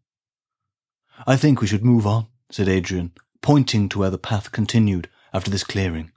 I 1.25 1.35
think 1.35 1.61
we 1.61 1.67
should 1.67 1.85
move 1.85 2.07
on, 2.07 2.27
said 2.50 2.69
Adrian, 2.69 3.11
pointing 3.41 3.89
to 3.89 4.00
where 4.00 4.09
the 4.09 4.17
path 4.17 4.51
continued 4.51 5.09
after 5.33 5.50
this 5.50 5.63
clearing. 5.63 6.11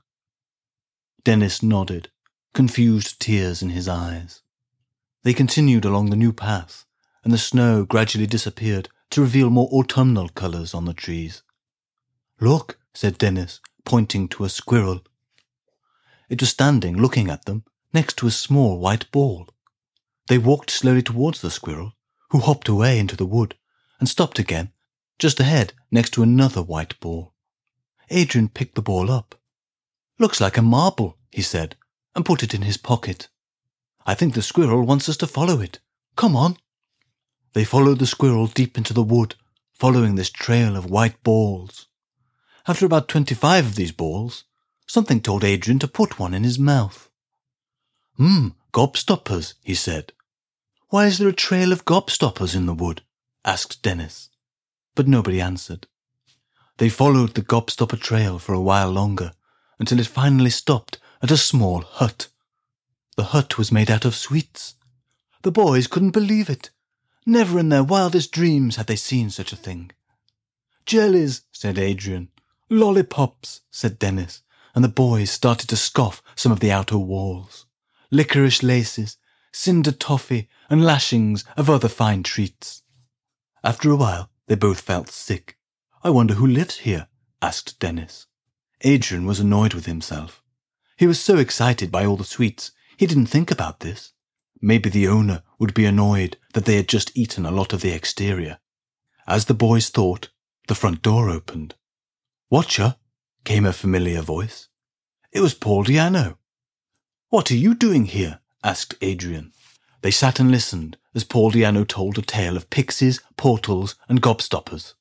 Dennis 1.24 1.62
nodded, 1.62 2.10
confused 2.54 3.20
tears 3.20 3.62
in 3.62 3.70
his 3.70 3.88
eyes. 3.88 4.40
They 5.24 5.34
continued 5.34 5.84
along 5.84 6.10
the 6.10 6.16
new 6.16 6.32
path, 6.32 6.84
and 7.24 7.32
the 7.32 7.38
snow 7.38 7.84
gradually 7.84 8.26
disappeared 8.26 8.88
to 9.10 9.20
reveal 9.20 9.50
more 9.50 9.68
autumnal 9.72 10.28
colours 10.28 10.72
on 10.72 10.84
the 10.84 10.94
trees. 10.94 11.42
Look, 12.40 12.78
said 12.94 13.18
Dennis, 13.18 13.60
pointing 13.84 14.28
to 14.28 14.44
a 14.44 14.48
squirrel. 14.48 15.02
It 16.28 16.40
was 16.40 16.50
standing 16.50 16.96
looking 16.96 17.28
at 17.28 17.44
them 17.44 17.64
next 17.92 18.16
to 18.18 18.26
a 18.26 18.30
small 18.30 18.78
white 18.78 19.10
ball. 19.10 19.48
They 20.28 20.38
walked 20.38 20.70
slowly 20.70 21.02
towards 21.02 21.40
the 21.40 21.50
squirrel, 21.50 21.92
who 22.30 22.38
hopped 22.38 22.68
away 22.68 22.98
into 22.98 23.16
the 23.16 23.26
wood 23.26 23.56
and 23.98 24.08
stopped 24.08 24.38
again, 24.38 24.72
just 25.18 25.40
ahead 25.40 25.72
next 25.90 26.10
to 26.14 26.22
another 26.22 26.62
white 26.62 26.98
ball. 27.00 27.34
Adrian 28.10 28.48
picked 28.48 28.74
the 28.74 28.82
ball 28.82 29.10
up. 29.10 29.34
Looks 30.18 30.40
like 30.40 30.56
a 30.56 30.62
marble, 30.62 31.18
he 31.30 31.42
said, 31.42 31.76
and 32.14 32.24
put 32.24 32.42
it 32.42 32.54
in 32.54 32.62
his 32.62 32.76
pocket. 32.76 33.28
I 34.06 34.14
think 34.14 34.34
the 34.34 34.42
squirrel 34.42 34.82
wants 34.84 35.08
us 35.08 35.16
to 35.18 35.26
follow 35.26 35.60
it. 35.60 35.80
Come 36.16 36.36
on. 36.36 36.56
They 37.54 37.64
followed 37.64 37.98
the 37.98 38.06
squirrel 38.06 38.46
deep 38.46 38.76
into 38.76 38.92
the 38.92 39.02
wood, 39.02 39.34
following 39.72 40.14
this 40.14 40.30
trail 40.30 40.76
of 40.76 40.90
white 40.90 41.22
balls. 41.22 41.86
After 42.66 42.86
about 42.86 43.08
twenty-five 43.08 43.66
of 43.66 43.74
these 43.74 43.92
balls, 43.92 44.44
something 44.86 45.20
told 45.20 45.44
Adrian 45.44 45.78
to 45.80 45.88
put 45.88 46.18
one 46.18 46.34
in 46.34 46.44
his 46.44 46.58
mouth. 46.58 47.08
Hmm, 48.16 48.48
gobstoppers, 48.72 49.54
he 49.62 49.74
said. 49.74 50.12
Why 50.88 51.06
is 51.06 51.18
there 51.18 51.28
a 51.28 51.32
trail 51.32 51.72
of 51.72 51.84
gobstoppers 51.84 52.54
in 52.54 52.66
the 52.66 52.74
wood? 52.74 53.02
asked 53.44 53.82
Dennis. 53.82 54.30
But 54.94 55.08
nobody 55.08 55.40
answered. 55.40 55.86
They 56.78 56.88
followed 56.88 57.34
the 57.34 57.42
gobstopper 57.42 58.00
trail 58.00 58.38
for 58.38 58.52
a 58.52 58.60
while 58.60 58.90
longer, 58.90 59.32
until 59.78 60.00
it 60.00 60.06
finally 60.06 60.50
stopped 60.50 60.98
at 61.24 61.30
a 61.30 61.38
small 61.38 61.80
hut. 61.80 62.28
The 63.16 63.24
hut 63.32 63.56
was 63.56 63.72
made 63.72 63.90
out 63.90 64.04
of 64.04 64.14
sweets. 64.14 64.74
The 65.40 65.50
boys 65.50 65.86
couldn't 65.86 66.10
believe 66.10 66.50
it. 66.50 66.68
Never 67.24 67.58
in 67.58 67.70
their 67.70 67.82
wildest 67.82 68.30
dreams 68.30 68.76
had 68.76 68.88
they 68.88 68.96
seen 68.96 69.30
such 69.30 69.50
a 69.50 69.56
thing. 69.56 69.90
Jellies, 70.84 71.40
said 71.50 71.78
Adrian. 71.78 72.28
Lollipops, 72.68 73.62
said 73.70 73.98
Dennis, 73.98 74.42
and 74.74 74.84
the 74.84 74.88
boys 74.88 75.30
started 75.30 75.66
to 75.70 75.76
scoff 75.76 76.22
some 76.36 76.52
of 76.52 76.60
the 76.60 76.70
outer 76.70 76.98
walls. 76.98 77.64
Licorice 78.10 78.62
laces, 78.62 79.16
cinder 79.50 79.92
toffee, 79.92 80.50
and 80.68 80.84
lashings 80.84 81.42
of 81.56 81.70
other 81.70 81.88
fine 81.88 82.22
treats. 82.22 82.82
After 83.62 83.90
a 83.90 83.96
while, 83.96 84.28
they 84.46 84.56
both 84.56 84.82
felt 84.82 85.08
sick. 85.08 85.56
I 86.02 86.10
wonder 86.10 86.34
who 86.34 86.46
lives 86.46 86.80
here? 86.80 87.08
asked 87.40 87.78
Dennis. 87.78 88.26
Adrian 88.82 89.24
was 89.24 89.40
annoyed 89.40 89.72
with 89.72 89.86
himself. 89.86 90.43
He 90.96 91.06
was 91.06 91.20
so 91.20 91.38
excited 91.38 91.90
by 91.90 92.04
all 92.04 92.16
the 92.16 92.24
sweets, 92.24 92.70
he 92.96 93.06
didn't 93.06 93.26
think 93.26 93.50
about 93.50 93.80
this. 93.80 94.12
Maybe 94.60 94.88
the 94.88 95.08
owner 95.08 95.42
would 95.58 95.74
be 95.74 95.84
annoyed 95.84 96.36
that 96.54 96.64
they 96.64 96.76
had 96.76 96.88
just 96.88 97.16
eaten 97.16 97.44
a 97.44 97.50
lot 97.50 97.72
of 97.72 97.80
the 97.80 97.92
exterior. 97.92 98.58
As 99.26 99.46
the 99.46 99.54
boys 99.54 99.88
thought, 99.88 100.30
the 100.68 100.74
front 100.74 101.02
door 101.02 101.28
opened. 101.28 101.74
Watcher, 102.50 102.96
came 103.44 103.66
a 103.66 103.72
familiar 103.72 104.22
voice. 104.22 104.68
It 105.32 105.40
was 105.40 105.54
Paul 105.54 105.84
Di'Anno. 105.84 106.36
What 107.28 107.50
are 107.50 107.56
you 107.56 107.74
doing 107.74 108.06
here? 108.06 108.40
asked 108.62 108.94
Adrian. 109.02 109.52
They 110.00 110.10
sat 110.10 110.40
and 110.40 110.50
listened 110.50 110.96
as 111.14 111.24
Paul 111.24 111.50
Di'Anno 111.50 111.86
told 111.86 112.18
a 112.18 112.22
tale 112.22 112.56
of 112.56 112.70
pixies, 112.70 113.20
portals, 113.36 113.96
and 114.08 114.22
gobstoppers. 114.22 114.94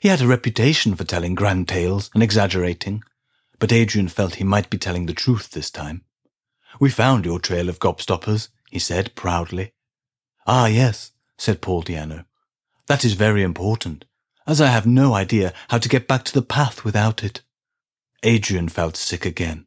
He 0.00 0.08
had 0.08 0.20
a 0.20 0.26
reputation 0.26 0.94
for 0.94 1.04
telling 1.04 1.34
grand 1.34 1.68
tales 1.68 2.10
and 2.14 2.22
exaggerating, 2.22 3.02
but 3.58 3.72
Adrian 3.72 4.08
felt 4.08 4.36
he 4.36 4.44
might 4.44 4.70
be 4.70 4.78
telling 4.78 5.06
the 5.06 5.12
truth 5.12 5.50
this 5.50 5.70
time. 5.70 6.02
We 6.80 6.90
found 6.90 7.24
your 7.24 7.38
trail 7.38 7.68
of 7.68 7.80
gobstoppers, 7.80 8.48
he 8.70 8.78
said 8.78 9.14
proudly. 9.14 9.72
Ah, 10.46 10.66
yes, 10.66 11.12
said 11.36 11.60
Paul 11.60 11.82
Di'Anno. 11.82 12.24
That 12.86 13.04
is 13.04 13.14
very 13.14 13.42
important, 13.42 14.04
as 14.46 14.60
I 14.60 14.68
have 14.68 14.86
no 14.86 15.14
idea 15.14 15.52
how 15.68 15.78
to 15.78 15.88
get 15.88 16.08
back 16.08 16.24
to 16.24 16.34
the 16.34 16.42
path 16.42 16.84
without 16.84 17.22
it. 17.22 17.42
Adrian 18.22 18.68
felt 18.68 18.96
sick 18.96 19.24
again. 19.24 19.66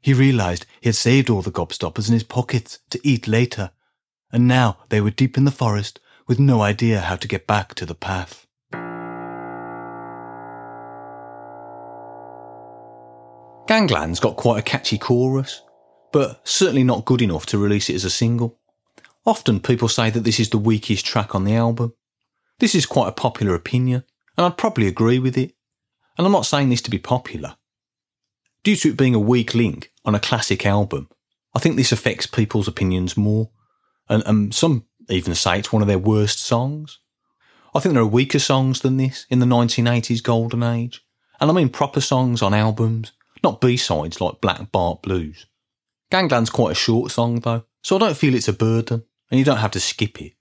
He 0.00 0.14
realized 0.14 0.66
he 0.80 0.88
had 0.88 0.96
saved 0.96 1.28
all 1.28 1.42
the 1.42 1.50
gobstoppers 1.50 2.08
in 2.08 2.14
his 2.14 2.22
pockets 2.22 2.78
to 2.90 3.00
eat 3.06 3.26
later, 3.26 3.70
and 4.32 4.46
now 4.46 4.78
they 4.88 5.00
were 5.00 5.10
deep 5.10 5.36
in 5.36 5.44
the 5.44 5.50
forest 5.50 6.00
with 6.26 6.38
no 6.38 6.60
idea 6.62 7.00
how 7.00 7.16
to 7.16 7.28
get 7.28 7.46
back 7.46 7.74
to 7.74 7.86
the 7.86 7.94
path. 7.94 8.45
Gangland's 13.66 14.20
got 14.20 14.36
quite 14.36 14.60
a 14.60 14.62
catchy 14.62 14.96
chorus, 14.96 15.62
but 16.12 16.40
certainly 16.46 16.84
not 16.84 17.04
good 17.04 17.20
enough 17.20 17.46
to 17.46 17.58
release 17.58 17.90
it 17.90 17.94
as 17.94 18.04
a 18.04 18.10
single. 18.10 18.58
Often 19.24 19.60
people 19.60 19.88
say 19.88 20.08
that 20.10 20.20
this 20.20 20.38
is 20.38 20.50
the 20.50 20.58
weakest 20.58 21.04
track 21.04 21.34
on 21.34 21.44
the 21.44 21.54
album. 21.54 21.92
This 22.60 22.76
is 22.76 22.86
quite 22.86 23.08
a 23.08 23.12
popular 23.12 23.54
opinion, 23.54 24.04
and 24.36 24.46
I'd 24.46 24.56
probably 24.56 24.86
agree 24.86 25.18
with 25.18 25.36
it. 25.36 25.52
And 26.16 26.26
I'm 26.26 26.32
not 26.32 26.46
saying 26.46 26.68
this 26.68 26.80
to 26.82 26.90
be 26.90 26.98
popular. 26.98 27.56
Due 28.62 28.76
to 28.76 28.90
it 28.90 28.96
being 28.96 29.14
a 29.14 29.20
weak 29.20 29.54
link 29.54 29.92
on 30.04 30.14
a 30.14 30.20
classic 30.20 30.64
album, 30.64 31.08
I 31.54 31.58
think 31.58 31.76
this 31.76 31.92
affects 31.92 32.26
people's 32.26 32.68
opinions 32.68 33.16
more, 33.16 33.50
and, 34.08 34.22
and 34.26 34.54
some 34.54 34.86
even 35.08 35.34
say 35.34 35.58
it's 35.58 35.72
one 35.72 35.82
of 35.82 35.88
their 35.88 35.98
worst 35.98 36.38
songs. 36.38 37.00
I 37.74 37.80
think 37.80 37.94
there 37.94 38.02
are 38.02 38.06
weaker 38.06 38.38
songs 38.38 38.80
than 38.80 38.96
this 38.96 39.26
in 39.28 39.40
the 39.40 39.46
1980s 39.46 40.22
golden 40.22 40.62
age, 40.62 41.04
and 41.40 41.50
I 41.50 41.54
mean 41.54 41.68
proper 41.68 42.00
songs 42.00 42.42
on 42.42 42.54
albums, 42.54 43.12
not 43.46 43.60
B-sides 43.60 44.20
like 44.20 44.40
Black 44.40 44.72
Bart 44.72 45.02
Blues. 45.02 45.46
Gangland's 46.10 46.50
quite 46.50 46.72
a 46.72 46.74
short 46.74 47.12
song 47.12 47.38
though, 47.38 47.62
so 47.80 47.94
I 47.94 48.00
don't 48.00 48.16
feel 48.16 48.34
it's 48.34 48.48
a 48.48 48.52
burden, 48.52 49.04
and 49.30 49.38
you 49.38 49.44
don't 49.44 49.58
have 49.58 49.70
to 49.72 49.80
skip 49.80 50.20
it. 50.20 50.32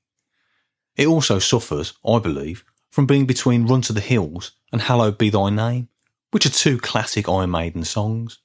It 0.95 1.05
also 1.05 1.38
suffers, 1.38 1.93
I 2.03 2.17
believe, 2.17 2.65
from 2.89 3.05
being 3.05 3.27
between 3.27 3.67
Run 3.67 3.81
to 3.81 3.93
the 3.93 4.01
Hills 4.01 4.53
and 4.71 4.81
Hallowed 4.81 5.19
Be 5.19 5.29
Thy 5.29 5.51
Name, 5.51 5.89
which 6.31 6.47
are 6.47 6.50
two 6.50 6.79
classic 6.79 7.29
Iron 7.29 7.51
Maiden 7.51 7.83
songs. 7.83 8.39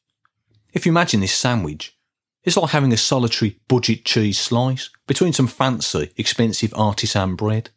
If 0.75 0.85
you 0.85 0.93
imagine 0.93 1.21
this 1.21 1.33
sandwich, 1.33 1.97
it's 2.45 2.59
like 2.59 2.71
having 2.71 2.93
a 2.93 2.99
solitary 2.99 3.61
budget 3.67 4.05
cheese 4.05 4.38
slice 4.38 4.90
between 5.07 5.33
some 5.33 5.47
fancy, 5.47 6.11
expensive 6.19 6.75
artisan 6.76 7.35
bread. 7.35 7.71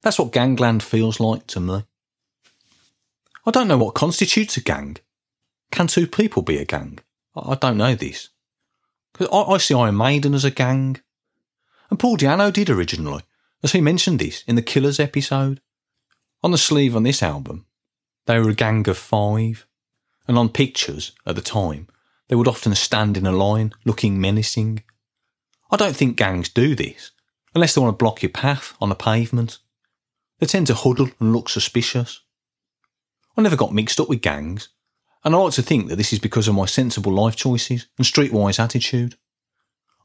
That's 0.00 0.18
what 0.18 0.32
Gangland 0.32 0.82
feels 0.82 1.20
like 1.20 1.46
to 1.48 1.60
me. 1.60 1.84
I 3.44 3.50
don't 3.50 3.68
know 3.68 3.78
what 3.78 3.94
constitutes 3.94 4.56
a 4.56 4.62
gang. 4.62 4.96
Can 5.70 5.86
two 5.86 6.06
people 6.06 6.42
be 6.42 6.58
a 6.58 6.64
gang? 6.64 6.98
I 7.36 7.54
don't 7.54 7.76
know 7.76 7.94
this. 7.94 8.30
I, 9.20 9.26
I 9.26 9.58
see 9.58 9.74
Iron 9.74 9.96
Maiden 9.96 10.34
as 10.34 10.44
a 10.44 10.50
gang. 10.50 11.00
And 11.90 11.98
Paul 11.98 12.16
Di'Anno 12.16 12.52
did 12.52 12.70
originally, 12.70 13.22
as 13.62 13.72
he 13.72 13.80
mentioned 13.80 14.18
this 14.18 14.44
in 14.46 14.56
the 14.56 14.62
Killers 14.62 15.00
episode. 15.00 15.60
On 16.42 16.50
the 16.50 16.58
sleeve 16.58 16.94
on 16.94 17.02
this 17.02 17.22
album, 17.22 17.66
they 18.26 18.38
were 18.38 18.50
a 18.50 18.54
gang 18.54 18.88
of 18.88 18.98
five, 18.98 19.66
and 20.26 20.38
on 20.38 20.50
pictures 20.50 21.12
at 21.26 21.34
the 21.34 21.40
time, 21.40 21.88
they 22.28 22.36
would 22.36 22.46
often 22.46 22.74
stand 22.74 23.16
in 23.16 23.26
a 23.26 23.32
line, 23.32 23.72
looking 23.84 24.20
menacing. 24.20 24.82
I 25.70 25.76
don't 25.76 25.96
think 25.96 26.16
gangs 26.16 26.48
do 26.48 26.74
this, 26.74 27.10
unless 27.54 27.74
they 27.74 27.80
want 27.80 27.98
to 27.98 28.02
block 28.02 28.22
your 28.22 28.30
path 28.30 28.74
on 28.80 28.92
a 28.92 28.94
pavement. 28.94 29.58
They 30.38 30.46
tend 30.46 30.68
to 30.68 30.74
huddle 30.74 31.10
and 31.18 31.32
look 31.32 31.48
suspicious. 31.48 32.20
I 33.36 33.42
never 33.42 33.56
got 33.56 33.74
mixed 33.74 33.98
up 33.98 34.08
with 34.08 34.22
gangs, 34.22 34.68
and 35.24 35.34
I 35.34 35.38
like 35.38 35.54
to 35.54 35.62
think 35.62 35.88
that 35.88 35.96
this 35.96 36.12
is 36.12 36.18
because 36.18 36.48
of 36.48 36.54
my 36.54 36.66
sensible 36.66 37.12
life 37.12 37.36
choices 37.36 37.86
and 37.96 38.06
streetwise 38.06 38.58
attitude. 38.58 39.16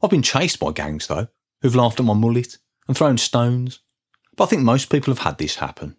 I've 0.02 0.10
been 0.10 0.22
chased 0.22 0.58
by 0.58 0.72
gangs, 0.72 1.06
though, 1.06 1.28
who've 1.62 1.76
laughed 1.76 2.00
at 2.00 2.06
my 2.06 2.14
mullet 2.14 2.58
and 2.88 2.96
thrown 2.96 3.18
stones, 3.18 3.80
but 4.36 4.44
I 4.44 4.46
think 4.48 4.62
most 4.62 4.90
people 4.90 5.14
have 5.14 5.24
had 5.24 5.38
this 5.38 5.56
happen. 5.56 5.96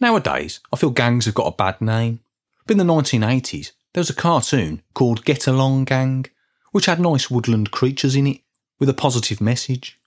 Nowadays, 0.00 0.60
I 0.72 0.76
feel 0.76 0.90
gangs 0.90 1.24
have 1.24 1.34
got 1.34 1.52
a 1.52 1.56
bad 1.56 1.80
name. 1.80 2.20
But 2.66 2.78
in 2.78 2.86
the 2.86 2.92
1980s, 2.92 3.72
there 3.92 4.00
was 4.00 4.10
a 4.10 4.14
cartoon 4.14 4.82
called 4.94 5.24
Get 5.24 5.46
Along 5.46 5.84
Gang, 5.84 6.26
which 6.72 6.86
had 6.86 7.00
nice 7.00 7.30
woodland 7.30 7.70
creatures 7.70 8.16
in 8.16 8.26
it 8.26 8.40
with 8.78 8.88
a 8.88 8.94
positive 8.94 9.40
message. 9.40 10.00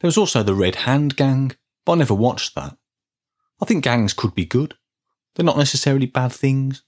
There 0.00 0.08
was 0.08 0.18
also 0.18 0.42
the 0.42 0.54
Red 0.54 0.76
Hand 0.76 1.16
Gang, 1.16 1.52
but 1.84 1.92
I 1.92 1.96
never 1.96 2.14
watched 2.14 2.54
that. 2.54 2.76
I 3.60 3.64
think 3.64 3.82
gangs 3.82 4.12
could 4.12 4.34
be 4.34 4.44
good. 4.44 4.74
They're 5.34 5.44
not 5.44 5.56
necessarily 5.56 6.06
bad 6.06 6.32
things. 6.32 6.82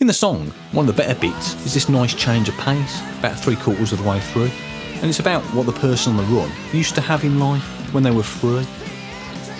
In 0.00 0.06
the 0.06 0.12
song, 0.12 0.52
one 0.70 0.88
of 0.88 0.94
the 0.94 1.02
better 1.02 1.18
bits 1.18 1.54
is 1.66 1.74
this 1.74 1.88
nice 1.88 2.14
change 2.14 2.48
of 2.48 2.56
pace, 2.58 3.00
about 3.18 3.36
three 3.36 3.56
quarters 3.56 3.90
of 3.90 4.00
the 4.00 4.08
way 4.08 4.20
through, 4.20 4.48
and 5.00 5.06
it's 5.06 5.18
about 5.18 5.42
what 5.46 5.66
the 5.66 5.72
person 5.72 6.12
on 6.12 6.18
the 6.18 6.36
run 6.36 6.52
used 6.72 6.94
to 6.94 7.00
have 7.00 7.24
in 7.24 7.40
life 7.40 7.64
when 7.92 8.04
they 8.04 8.12
were 8.12 8.22
free. 8.22 8.64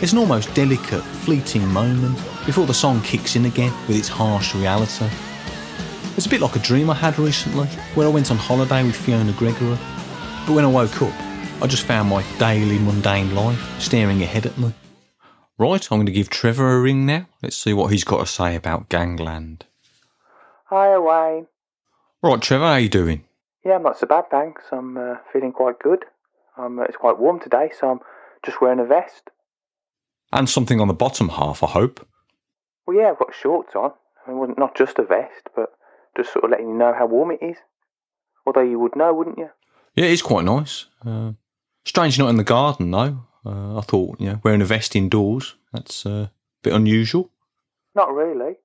It's 0.01 0.13
an 0.13 0.19
almost 0.19 0.55
delicate, 0.55 1.03
fleeting 1.03 1.67
moment 1.67 2.17
before 2.47 2.67
the 2.67 2.73
song 2.73 3.03
kicks 3.03 3.35
in 3.35 3.47
again 3.47 3.73
with 3.89 3.97
its 3.97 4.07
harsh 4.07 4.55
reality. 4.55 5.09
It's 6.17 6.27
a 6.27 6.31
bit 6.31 6.41
like 6.41 6.55
a 6.55 6.61
dream 6.61 6.89
I 6.89 6.95
had 6.95 7.19
recently, 7.19 7.67
where 7.97 8.07
I 8.07 8.11
went 8.11 8.31
on 8.31 8.37
holiday 8.37 8.85
with 8.85 8.95
Fiona 8.95 9.33
Gregory, 9.33 9.77
but 10.47 10.55
when 10.55 10.65
I 10.65 10.69
woke 10.69 11.03
up, 11.03 11.15
I 11.61 11.67
just 11.67 11.83
found 11.83 12.11
my 12.11 12.23
daily 12.39 12.79
mundane 12.79 13.35
life 13.35 13.81
staring 13.81 14.23
ahead 14.23 14.47
at 14.47 14.57
me. 14.57 14.73
Right, 15.59 15.85
I'm 15.91 15.99
going 15.99 16.07
to 16.07 16.13
give 16.13 16.31
Trevor 16.31 16.77
a 16.77 16.81
ring 16.81 17.07
now. 17.07 17.27
Let's 17.43 17.57
see 17.57 17.75
what 17.75 17.91
he's 17.91 18.05
got 18.05 18.21
to 18.21 18.27
say 18.27 18.55
about 18.55 18.89
Gangland. 18.89 19.65
Hiya, 20.71 21.01
Wayne. 21.01 21.47
Right, 22.23 22.43
Trevor, 22.43 22.65
how 22.65 22.73
are 22.73 22.81
you 22.81 22.89
doing? 22.89 23.25
Yeah, 23.65 23.77
I'm 23.77 23.83
not 23.83 23.99
so 23.99 24.07
bad, 24.07 24.25
thanks. 24.31 24.65
I'm 24.71 24.97
uh, 24.97 25.17
feeling 25.33 25.53
quite 25.53 25.79
good. 25.79 26.05
Um, 26.57 26.79
it's 26.87 26.97
quite 26.97 27.19
warm 27.19 27.41
today, 27.41 27.71
so 27.79 27.91
I'm 27.91 28.01
just 28.45 28.61
wearing 28.61 28.81
a 28.81 28.85
vest. 28.85 29.31
And 30.33 30.49
something 30.49 30.81
on 30.81 30.89
the 30.89 30.95
bottom 30.95 31.31
half, 31.31 31.63
I 31.63 31.69
hope. 31.69 32.07
Well, 32.87 32.97
yeah, 32.97 33.11
I've 33.11 33.19
got 33.19 33.35
shorts 33.35 33.75
on. 33.75 33.93
I 34.27 34.33
mean, 34.33 34.55
not 34.59 34.77
just 34.77 34.99
a 34.99 35.05
vest, 35.05 35.49
but 35.57 35.71
just 36.17 36.33
sort 36.33 36.45
of 36.45 36.51
letting 36.51 36.69
you 36.69 36.75
know 36.75 36.93
how 36.93 37.07
warm 37.07 37.31
it 37.31 37.43
is. 37.43 37.57
Although 38.47 38.63
you 38.63 38.79
would 38.79 38.97
know, 38.97 39.15
wouldn't 39.15 39.39
you? 39.39 39.49
Yeah, 39.95 40.07
it's 40.07 40.23
quite 40.23 40.45
nice. 40.45 40.87
Uh, 41.05 41.33
Strange 41.85 42.19
not 42.19 42.29
in 42.29 42.37
the 42.37 42.45
garden, 42.45 42.91
though. 42.91 43.21
Uh, 43.47 43.79
I 43.79 43.81
thought, 43.81 44.21
you 44.21 44.27
know, 44.27 44.41
wearing 44.43 44.61
a 44.61 44.67
vest 44.67 44.95
indoors, 44.95 45.55
that's 45.73 46.05
uh, 46.05 46.11
a 46.11 46.31
bit 46.63 46.75
unusual. 46.75 47.31
Not 47.95 48.13
really. 48.13 48.57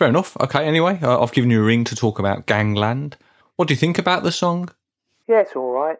Fair 0.00 0.08
enough. 0.08 0.34
Okay, 0.40 0.64
anyway, 0.64 0.98
uh, 1.02 1.22
I've 1.22 1.32
given 1.32 1.50
you 1.50 1.60
a 1.60 1.66
ring 1.66 1.84
to 1.84 1.94
talk 1.94 2.18
about 2.18 2.46
Gangland. 2.46 3.18
What 3.56 3.68
do 3.68 3.74
you 3.74 3.78
think 3.78 3.98
about 3.98 4.22
the 4.22 4.32
song? 4.32 4.70
Yeah, 5.28 5.40
it's 5.40 5.54
all 5.54 5.72
right. 5.72 5.98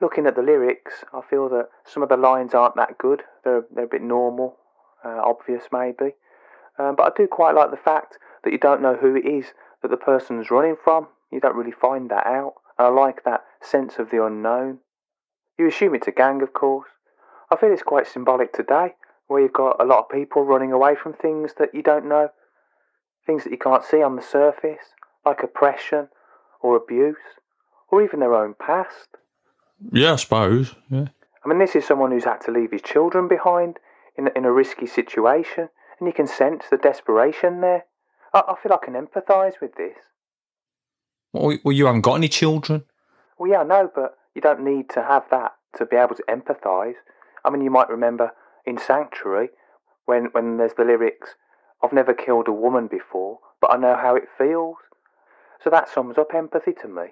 Looking 0.00 0.26
at 0.26 0.36
the 0.36 0.42
lyrics, 0.42 1.02
I 1.12 1.22
feel 1.28 1.48
that 1.48 1.70
some 1.84 2.04
of 2.04 2.08
the 2.08 2.16
lines 2.16 2.54
aren't 2.54 2.76
that 2.76 2.98
good. 2.98 3.24
They're 3.42 3.64
they're 3.74 3.86
a 3.86 3.88
bit 3.88 4.02
normal, 4.02 4.58
uh, 5.04 5.22
obvious 5.24 5.64
maybe. 5.72 6.14
Um, 6.78 6.94
but 6.94 7.02
I 7.02 7.10
do 7.16 7.26
quite 7.26 7.56
like 7.56 7.72
the 7.72 7.76
fact 7.76 8.16
that 8.44 8.52
you 8.52 8.58
don't 8.58 8.80
know 8.80 8.94
who 8.94 9.16
it 9.16 9.26
is 9.26 9.46
that 9.82 9.90
the 9.90 9.96
person's 9.96 10.52
running 10.52 10.76
from. 10.84 11.08
You 11.32 11.40
don't 11.40 11.56
really 11.56 11.72
find 11.72 12.08
that 12.12 12.28
out. 12.28 12.54
And 12.78 12.86
I 12.86 12.90
like 12.90 13.24
that 13.24 13.42
sense 13.60 13.98
of 13.98 14.10
the 14.10 14.24
unknown. 14.24 14.78
You 15.58 15.66
assume 15.66 15.96
it's 15.96 16.06
a 16.06 16.12
gang, 16.12 16.42
of 16.42 16.52
course. 16.52 16.90
I 17.50 17.56
feel 17.56 17.72
it's 17.72 17.82
quite 17.82 18.06
symbolic 18.06 18.52
today, 18.52 18.94
where 19.26 19.42
you've 19.42 19.52
got 19.52 19.82
a 19.82 19.84
lot 19.84 19.98
of 19.98 20.10
people 20.10 20.44
running 20.44 20.70
away 20.70 20.94
from 20.94 21.12
things 21.12 21.54
that 21.58 21.74
you 21.74 21.82
don't 21.82 22.08
know, 22.08 22.30
things 23.26 23.44
that 23.44 23.50
you 23.50 23.58
can't 23.58 23.84
see 23.84 24.02
on 24.02 24.16
the 24.16 24.22
surface, 24.22 24.94
like 25.24 25.42
oppression 25.42 26.08
or 26.60 26.76
abuse, 26.76 27.16
or 27.90 28.02
even 28.02 28.20
their 28.20 28.34
own 28.34 28.54
past. 28.54 29.08
Yeah, 29.92 30.12
I 30.12 30.16
suppose. 30.16 30.74
Yeah. 30.90 31.06
I 31.44 31.48
mean, 31.48 31.58
this 31.58 31.74
is 31.74 31.84
someone 31.84 32.12
who's 32.12 32.24
had 32.24 32.40
to 32.42 32.52
leave 32.52 32.70
his 32.70 32.82
children 32.82 33.28
behind 33.28 33.78
in, 34.16 34.28
in 34.36 34.44
a 34.44 34.52
risky 34.52 34.86
situation, 34.86 35.68
and 35.98 36.06
you 36.06 36.12
can 36.12 36.26
sense 36.26 36.64
the 36.70 36.76
desperation 36.76 37.60
there. 37.60 37.84
I, 38.32 38.42
I 38.48 38.54
feel 38.62 38.72
I 38.72 38.84
can 38.84 38.94
empathise 38.94 39.60
with 39.60 39.74
this. 39.76 39.96
Well, 41.32 41.56
well, 41.64 41.72
you 41.72 41.86
haven't 41.86 42.02
got 42.02 42.14
any 42.14 42.28
children. 42.28 42.84
Well, 43.38 43.50
yeah, 43.50 43.60
I 43.60 43.64
know, 43.64 43.90
but 43.92 44.16
you 44.34 44.40
don't 44.40 44.64
need 44.64 44.90
to 44.90 45.02
have 45.02 45.24
that 45.30 45.52
to 45.78 45.86
be 45.86 45.96
able 45.96 46.14
to 46.14 46.24
empathise. 46.28 46.94
I 47.44 47.50
mean, 47.50 47.62
you 47.62 47.70
might 47.70 47.88
remember 47.88 48.32
in 48.64 48.78
Sanctuary 48.78 49.48
when, 50.04 50.26
when 50.32 50.58
there's 50.58 50.74
the 50.74 50.84
lyrics, 50.84 51.34
I've 51.82 51.92
never 51.92 52.14
killed 52.14 52.48
a 52.48 52.52
woman 52.52 52.86
before, 52.86 53.38
but 53.60 53.72
I 53.72 53.76
know 53.76 53.96
how 53.96 54.14
it 54.14 54.28
feels. 54.38 54.76
So 55.62 55.70
that 55.70 55.88
sums 55.88 56.18
up 56.18 56.34
empathy 56.34 56.72
to 56.82 56.88
me. 56.88 57.02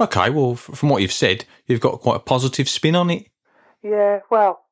Okay, 0.00 0.30
well, 0.30 0.56
from 0.56 0.88
what 0.88 1.02
you've 1.02 1.12
said, 1.12 1.44
you've 1.66 1.80
got 1.80 2.00
quite 2.00 2.16
a 2.16 2.20
positive 2.20 2.68
spin 2.68 2.96
on 2.96 3.10
it. 3.10 3.26
Yeah, 3.82 4.20
well, 4.30 4.62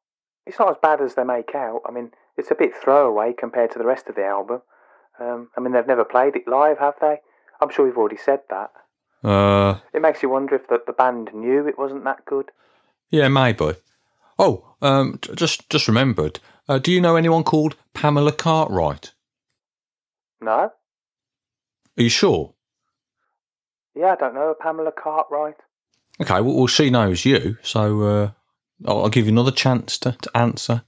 it's 0.46 0.58
not 0.58 0.70
as 0.70 0.76
bad 0.82 1.00
as 1.00 1.14
they 1.14 1.22
make 1.24 1.54
out. 1.54 1.82
I 1.86 1.92
mean, 1.92 2.10
it's 2.36 2.50
a 2.50 2.56
bit 2.56 2.72
throwaway 2.74 3.32
compared 3.32 3.70
to 3.72 3.78
the 3.78 3.84
rest 3.84 4.08
of 4.08 4.16
the 4.16 4.24
album. 4.24 4.62
Um, 5.20 5.50
I 5.56 5.60
mean, 5.60 5.72
they've 5.72 5.86
never 5.86 6.04
played 6.04 6.34
it 6.34 6.48
live, 6.48 6.78
have 6.78 6.94
they? 7.00 7.20
I'm 7.60 7.70
sure 7.70 7.86
you've 7.86 7.98
already 7.98 8.16
said 8.16 8.40
that. 8.50 8.70
Uh, 9.22 9.78
It 9.94 10.02
makes 10.02 10.22
you 10.22 10.28
wonder 10.28 10.56
if 10.56 10.66
the, 10.66 10.82
the 10.84 10.92
band 10.92 11.30
knew 11.32 11.68
it 11.68 11.78
wasn't 11.78 12.02
that 12.04 12.24
good. 12.24 12.50
yeah, 13.10 13.28
maybe. 13.28 13.74
Oh, 14.38 14.74
um, 14.80 15.20
just 15.36 15.68
just 15.70 15.86
remembered. 15.86 16.40
Uh, 16.68 16.78
do 16.78 16.92
you 16.92 17.00
know 17.00 17.16
anyone 17.16 17.42
called 17.42 17.76
Pamela 17.92 18.32
Cartwright? 18.32 19.12
No? 20.40 20.70
Are 21.98 22.02
you 22.02 22.08
sure? 22.08 22.54
Yeah, 23.94 24.12
I 24.12 24.16
don't 24.16 24.34
know. 24.34 24.50
A 24.50 24.54
Pamela 24.54 24.92
Cartwright. 24.92 25.56
Okay, 26.20 26.40
well, 26.40 26.56
well 26.56 26.66
she 26.66 26.90
knows 26.90 27.24
you, 27.24 27.56
so 27.62 28.02
uh, 28.02 28.30
I'll, 28.86 29.02
I'll 29.02 29.08
give 29.08 29.26
you 29.26 29.32
another 29.32 29.50
chance 29.50 29.98
to, 29.98 30.12
to 30.12 30.36
answer. 30.36 30.82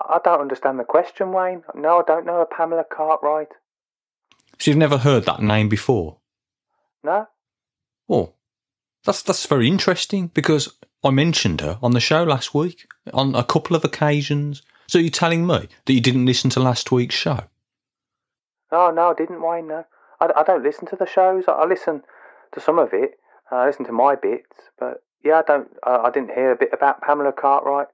I 0.00 0.14
I 0.14 0.18
don't 0.24 0.40
understand 0.40 0.78
the 0.78 0.84
question, 0.84 1.32
Wayne. 1.32 1.62
No, 1.74 2.00
I 2.00 2.02
don't 2.06 2.26
know 2.26 2.40
a 2.40 2.46
Pamela 2.46 2.84
Cartwright. 2.84 3.48
So 4.58 4.70
you've 4.70 4.78
never 4.78 4.98
heard 4.98 5.24
that 5.24 5.42
name 5.42 5.68
before? 5.68 6.18
No? 7.02 7.26
Oh, 8.08 8.34
that's 9.04 9.22
that's 9.22 9.46
very 9.46 9.68
interesting 9.68 10.28
because 10.28 10.74
I 11.04 11.10
mentioned 11.10 11.60
her 11.60 11.78
on 11.82 11.92
the 11.92 12.00
show 12.00 12.22
last 12.24 12.54
week 12.54 12.86
on 13.12 13.34
a 13.34 13.44
couple 13.44 13.76
of 13.76 13.84
occasions. 13.84 14.62
So 14.86 14.98
you're 14.98 15.10
telling 15.10 15.46
me 15.46 15.68
that 15.84 15.92
you 15.92 16.00
didn't 16.00 16.26
listen 16.26 16.50
to 16.50 16.60
last 16.60 16.90
week's 16.90 17.14
show? 17.14 17.40
Oh, 18.70 18.90
no, 18.90 19.10
I 19.10 19.14
didn't, 19.14 19.42
Wayne, 19.42 19.68
no. 19.68 19.84
I, 20.20 20.30
I 20.36 20.42
don't 20.42 20.62
listen 20.62 20.86
to 20.88 20.96
the 20.96 21.06
shows. 21.06 21.44
I, 21.48 21.52
I 21.52 21.66
listen 21.66 22.02
to 22.52 22.60
some 22.60 22.78
of 22.78 22.92
it. 22.92 23.18
I 23.50 23.66
listen 23.66 23.84
to 23.86 23.92
my 23.92 24.14
bits. 24.14 24.56
But 24.78 25.02
yeah, 25.22 25.38
I 25.38 25.42
don't. 25.42 25.68
I, 25.84 25.96
I 25.96 26.10
didn't 26.10 26.34
hear 26.34 26.50
a 26.52 26.56
bit 26.56 26.70
about 26.72 27.00
Pamela 27.02 27.32
Cartwright. 27.32 27.88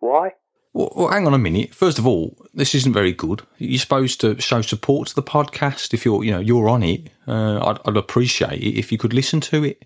Why? 0.00 0.32
Well, 0.72 0.92
well, 0.94 1.08
hang 1.08 1.26
on 1.26 1.34
a 1.34 1.38
minute. 1.38 1.74
First 1.74 1.98
of 1.98 2.06
all, 2.06 2.36
this 2.54 2.74
isn't 2.74 2.92
very 2.92 3.12
good. 3.12 3.42
You're 3.58 3.78
supposed 3.78 4.20
to 4.20 4.40
show 4.40 4.62
support 4.62 5.08
to 5.08 5.14
the 5.14 5.22
podcast 5.22 5.92
if 5.92 6.04
you're, 6.04 6.22
you 6.22 6.30
know, 6.30 6.38
you're 6.38 6.68
on 6.68 6.82
it. 6.82 7.10
Uh, 7.26 7.58
I'd, 7.64 7.78
I'd 7.84 7.96
appreciate 7.96 8.62
it 8.62 8.78
if 8.78 8.92
you 8.92 8.98
could 8.98 9.12
listen 9.12 9.40
to 9.40 9.64
it. 9.64 9.84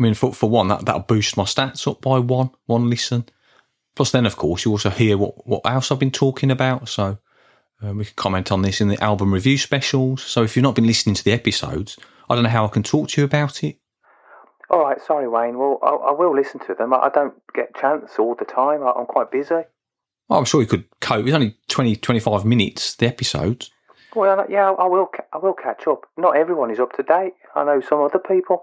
I 0.00 0.02
mean, 0.02 0.14
for 0.14 0.32
for 0.32 0.48
one, 0.48 0.68
that 0.68 0.86
that'll 0.86 1.02
boost 1.02 1.36
my 1.36 1.44
stats 1.44 1.86
up 1.86 2.00
by 2.00 2.18
one 2.18 2.50
one 2.64 2.88
listen. 2.88 3.26
Plus, 3.94 4.12
then 4.12 4.24
of 4.24 4.36
course 4.36 4.64
you 4.64 4.70
also 4.70 4.88
hear 4.88 5.18
what 5.18 5.46
what 5.46 5.60
else 5.66 5.92
I've 5.92 5.98
been 5.98 6.10
talking 6.10 6.50
about. 6.50 6.88
So 6.88 7.18
uh, 7.84 7.92
we 7.92 8.06
can 8.06 8.14
comment 8.16 8.50
on 8.50 8.62
this 8.62 8.80
in 8.80 8.88
the 8.88 9.02
album 9.04 9.34
review 9.34 9.58
specials. 9.58 10.22
So 10.22 10.42
if 10.42 10.56
you've 10.56 10.62
not 10.62 10.74
been 10.74 10.86
listening 10.86 11.16
to 11.16 11.24
the 11.24 11.32
episodes, 11.32 11.98
I 12.30 12.34
don't 12.34 12.44
know 12.44 12.50
how 12.50 12.64
I 12.64 12.68
can 12.68 12.82
talk 12.82 13.10
to 13.10 13.20
you 13.20 13.26
about 13.26 13.62
it. 13.62 13.76
All 14.70 14.84
right, 14.84 15.02
sorry, 15.02 15.28
Wayne. 15.28 15.58
Well, 15.58 15.78
I, 15.82 15.90
I 15.90 16.12
will 16.12 16.34
listen 16.34 16.60
to 16.60 16.74
them. 16.74 16.94
I, 16.94 16.98
I 16.98 17.08
don't 17.10 17.34
get 17.54 17.76
chance 17.76 18.12
all 18.18 18.34
the 18.34 18.46
time. 18.46 18.82
I, 18.82 18.92
I'm 18.96 19.06
quite 19.06 19.30
busy. 19.30 19.64
Well, 20.28 20.38
I'm 20.38 20.46
sure 20.46 20.62
you 20.62 20.66
could 20.66 20.84
cope. 21.00 21.26
It's 21.26 21.34
only 21.34 21.58
20, 21.68 21.96
25 21.96 22.46
minutes 22.46 22.94
the 22.94 23.06
episodes. 23.06 23.70
Well, 24.16 24.46
yeah, 24.48 24.70
I 24.70 24.86
will. 24.86 25.10
I 25.34 25.38
will 25.38 25.52
catch 25.52 25.86
up. 25.86 26.06
Not 26.16 26.38
everyone 26.38 26.70
is 26.70 26.80
up 26.80 26.92
to 26.94 27.02
date. 27.02 27.34
I 27.54 27.64
know 27.64 27.80
some 27.80 28.00
other 28.00 28.18
people 28.18 28.62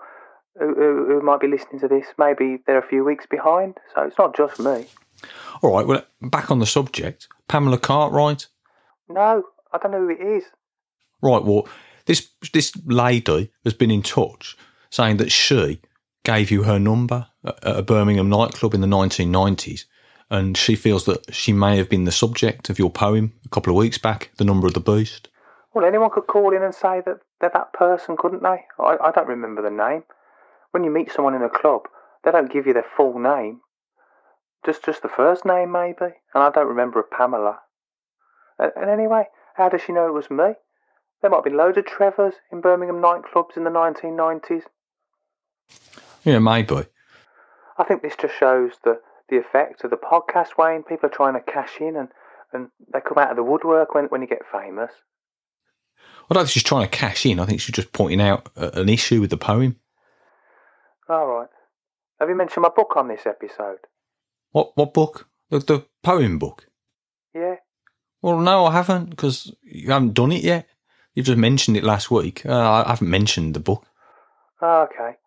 who, 0.60 0.74
who, 0.76 1.06
who 1.08 1.22
might 1.22 1.40
be 1.40 1.48
listening 1.48 1.80
to 1.82 1.88
this. 1.88 2.08
Maybe 2.18 2.60
they're 2.66 2.78
a 2.78 2.88
few 2.88 3.04
weeks 3.04 3.26
behind. 3.26 3.78
So 3.94 4.04
it's 4.04 4.18
not 4.18 4.36
just 4.36 4.60
me. 4.60 4.88
All 5.62 5.74
right. 5.74 5.88
Well, 5.88 6.04
back 6.22 6.52
on 6.52 6.60
the 6.60 6.66
subject. 6.66 7.28
Pamela 7.48 7.78
Cartwright. 7.78 8.48
No, 9.10 9.44
I 9.72 9.78
don't 9.78 9.92
know 9.92 10.00
who 10.00 10.10
it 10.10 10.22
is. 10.22 10.44
Right. 11.22 11.44
Well, 11.44 11.68
this 12.06 12.30
this 12.54 12.74
lady 12.86 13.52
has 13.64 13.74
been 13.74 13.92
in 13.92 14.04
touch 14.04 14.58
saying 14.90 15.18
that 15.18 15.32
she 15.32 15.82
gave 16.24 16.52
you 16.52 16.64
her 16.64 16.80
number 16.80 17.28
at 17.46 17.64
at 17.64 17.80
a 17.80 17.84
Birmingham 17.84 18.30
nightclub 18.30 18.74
in 18.74 18.82
the 18.82 18.88
1990s, 18.88 19.86
and 20.30 20.58
she 20.58 20.76
feels 20.76 21.06
that 21.06 21.34
she 21.34 21.54
may 21.54 21.78
have 21.78 21.90
been 21.90 22.04
the 22.04 22.12
subject 22.12 22.70
of 22.70 22.80
your 22.80 22.90
poem 22.90 23.34
a 23.46 23.50
couple 23.50 23.72
of 23.72 23.78
weeks 23.78 23.98
back, 23.98 24.32
"The 24.38 24.46
Number 24.46 24.68
of 24.68 24.74
the 24.74 24.80
Beast." 24.80 25.30
Well, 25.74 25.86
anyone 25.86 26.10
could 26.10 26.28
call 26.28 26.56
in 26.56 26.64
and 26.64 26.74
say 26.74 27.02
that 27.06 27.20
they're 27.40 27.52
that 27.54 27.74
person, 27.74 28.18
couldn't 28.18 28.42
they? 28.44 28.66
I, 28.80 28.98
I 29.04 29.12
don't 29.12 29.28
remember 29.28 29.62
the 29.62 29.70
name. 29.70 30.04
When 30.78 30.84
you 30.84 30.92
meet 30.92 31.12
someone 31.12 31.34
in 31.34 31.42
a 31.42 31.50
club, 31.50 31.88
they 32.24 32.30
don't 32.30 32.54
give 32.54 32.68
you 32.68 32.74
their 32.74 32.86
full 32.96 33.18
name. 33.18 33.62
Just 34.64 34.86
just 34.86 35.02
the 35.02 35.10
first 35.10 35.44
name, 35.44 35.72
maybe. 35.72 36.14
And 36.36 36.44
I 36.44 36.52
don't 36.52 36.68
remember 36.68 37.00
a 37.00 37.04
Pamela. 37.04 37.62
And, 38.60 38.72
and 38.76 38.88
anyway, 38.88 39.24
how 39.56 39.70
does 39.70 39.82
she 39.82 39.92
know 39.92 40.06
it 40.06 40.14
was 40.14 40.30
me? 40.30 40.54
There 41.20 41.32
might 41.32 41.38
have 41.38 41.44
been 41.46 41.58
loads 41.58 41.80
of 41.80 41.88
Trevors 41.88 42.36
in 42.52 42.62
Birmingham 42.62 43.02
nightclubs 43.02 43.58
in 43.58 43.64
the 43.64 43.72
1990s. 43.72 44.66
Yeah, 46.24 46.38
maybe. 46.38 46.86
I 47.80 47.84
think 47.84 48.04
this 48.04 48.16
just 48.16 48.36
shows 48.36 48.74
the, 48.84 49.00
the 49.30 49.38
effect 49.40 49.84
of 49.84 49.90
the 49.90 49.98
podcast, 49.98 50.60
Wayne. 50.60 50.84
People 50.84 51.10
are 51.10 51.12
trying 51.12 51.34
to 51.34 51.52
cash 51.52 51.82
in 51.82 51.96
and, 51.96 52.10
and 52.54 52.68
they 52.94 53.02
come 53.02 53.18
out 53.18 53.32
of 53.32 53.36
the 53.36 53.42
woodwork 53.42 53.96
when, 53.96 54.06
when 54.10 54.22
you 54.22 54.28
get 54.28 54.44
famous. 54.52 54.92
I 56.30 56.36
don't 56.36 56.44
think 56.44 56.52
she's 56.52 56.62
trying 56.62 56.88
to 56.88 56.96
cash 56.96 57.26
in. 57.26 57.40
I 57.40 57.48
think 57.48 57.62
she's 57.62 57.76
just 57.76 57.94
pointing 57.94 58.22
out 58.22 58.52
an 58.56 58.90
issue 58.90 59.22
with 59.22 59.32
the 59.32 59.38
poem. 59.38 59.78
All 61.10 61.28
right. 61.28 61.50
Have 62.20 62.30
you 62.30 62.36
mentioned 62.36 62.64
my 62.64 62.70
book 62.70 62.94
on 62.96 63.08
this 63.08 63.26
episode? 63.26 63.80
What 64.52 64.76
what 64.76 64.94
book? 64.94 65.28
The, 65.50 65.60
the 65.60 65.86
poem 66.04 66.40
book. 66.40 66.68
Yeah. 67.34 67.56
Well, 68.22 68.40
no, 68.40 68.66
I 68.66 68.74
haven't 68.74 69.12
because 69.12 69.54
you 69.62 69.92
haven't 69.92 70.14
done 70.14 70.32
it 70.32 70.44
yet. 70.44 70.68
You 71.14 71.24
just 71.24 71.38
mentioned 71.38 71.78
it 71.78 71.84
last 71.84 72.12
week. 72.12 72.46
Uh, 72.46 72.84
I 72.86 72.90
haven't 72.90 73.10
mentioned 73.10 73.54
the 73.54 73.60
book. 73.60 73.86
Oh, 74.62 74.88
okay. 74.92 75.18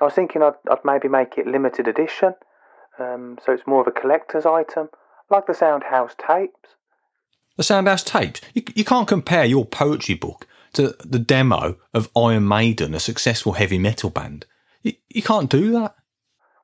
I 0.00 0.04
was 0.04 0.14
thinking 0.14 0.42
I'd, 0.42 0.54
I'd 0.70 0.84
maybe 0.84 1.08
make 1.08 1.38
it 1.38 1.46
limited 1.46 1.88
edition, 1.88 2.34
um, 2.98 3.38
so 3.44 3.52
it's 3.52 3.66
more 3.66 3.80
of 3.80 3.88
a 3.88 4.00
collector's 4.00 4.46
item, 4.46 4.90
like 5.28 5.46
the 5.46 5.54
Soundhouse 5.54 6.14
tapes. 6.16 6.76
The 7.56 7.64
Soundhouse 7.64 8.04
tapes. 8.04 8.40
You, 8.54 8.62
you 8.76 8.84
can't 8.84 9.08
compare 9.08 9.44
your 9.44 9.64
poetry 9.64 10.14
book 10.14 10.46
to 10.74 10.94
the 11.04 11.18
demo 11.18 11.76
of 11.92 12.10
Iron 12.16 12.46
Maiden, 12.46 12.94
a 12.94 13.00
successful 13.00 13.54
heavy 13.54 13.78
metal 13.78 14.10
band. 14.10 14.46
You, 14.82 14.92
you 15.08 15.22
can't 15.22 15.50
do 15.50 15.72
that. 15.72 15.94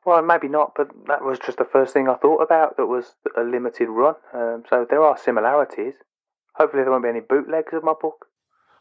Well, 0.05 0.23
maybe 0.23 0.49
not, 0.49 0.73
but 0.77 0.91
that 1.09 1.25
was 1.25 1.39
just 1.39 1.59
the 1.59 1.65
first 1.65 1.95
thing 1.95 2.09
I 2.09 2.15
thought 2.15 2.43
about 2.43 2.77
that 2.77 2.87
was 2.87 3.15
a 3.37 3.43
limited 3.43 3.89
run. 3.89 4.15
Um, 4.35 4.65
so 4.69 4.87
there 4.89 5.03
are 5.03 5.17
similarities. 5.17 5.95
Hopefully, 6.55 6.83
there 6.83 6.93
won't 6.93 7.05
be 7.05 7.09
any 7.09 7.21
bootlegs 7.21 7.73
of 7.73 7.83
my 7.83 7.95
book. 8.01 8.27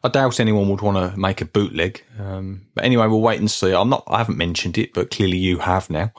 I 0.04 0.08
doubt 0.08 0.38
anyone 0.38 0.68
would 0.68 0.82
want 0.82 0.98
to 0.98 1.18
make 1.18 1.40
a 1.40 1.46
bootleg. 1.46 2.04
Um, 2.18 2.66
but 2.74 2.84
anyway, 2.84 3.06
we'll 3.06 3.22
wait 3.22 3.40
and 3.40 3.50
see. 3.50 3.72
I'm 3.72 3.88
not. 3.88 4.04
I 4.06 4.18
haven't 4.18 4.36
mentioned 4.36 4.76
it, 4.76 4.92
but 4.92 5.10
clearly 5.10 5.38
you 5.38 5.58
have 5.58 5.88
now. 5.88 6.12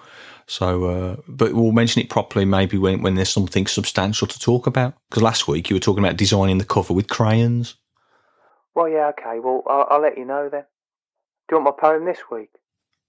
So, 0.47 0.85
uh, 0.85 1.15
but 1.27 1.53
we'll 1.53 1.71
mention 1.71 2.01
it 2.01 2.09
properly 2.09 2.45
maybe 2.45 2.77
when 2.77 3.03
when 3.03 3.13
there's 3.13 3.29
something 3.29 3.67
substantial 3.67 4.27
to 4.27 4.39
talk 4.39 4.65
about. 4.65 4.95
Because 5.09 5.21
last 5.21 5.47
week 5.47 5.69
you 5.69 5.75
were 5.75 5.79
talking 5.81 6.03
about 6.03 6.17
designing 6.17 6.57
the 6.57 6.65
cover 6.65 6.93
with 6.93 7.07
crayons. 7.07 7.75
Well, 8.73 8.89
yeah, 8.89 9.11
okay. 9.17 9.39
Well, 9.39 9.63
I'll, 9.67 9.87
I'll 9.91 10.01
let 10.01 10.17
you 10.17 10.25
know 10.25 10.49
then. 10.49 10.65
Do 11.47 11.55
you 11.55 11.61
want 11.61 11.77
my 11.77 11.89
poem 11.89 12.05
this 12.05 12.19
week? 12.31 12.49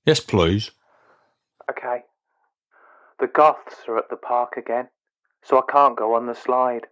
Yes, 0.07 0.21
please. 0.21 0.71
Okay. 1.69 2.05
The 3.19 3.27
Goths 3.27 3.89
are 3.89 3.99
at 3.99 4.09
the 4.09 4.17
park 4.17 4.57
again, 4.57 4.89
so 5.43 5.59
I 5.59 5.71
can't 5.71 5.97
go 5.97 6.15
on 6.15 6.27
the 6.27 6.35
slide. 6.35 6.87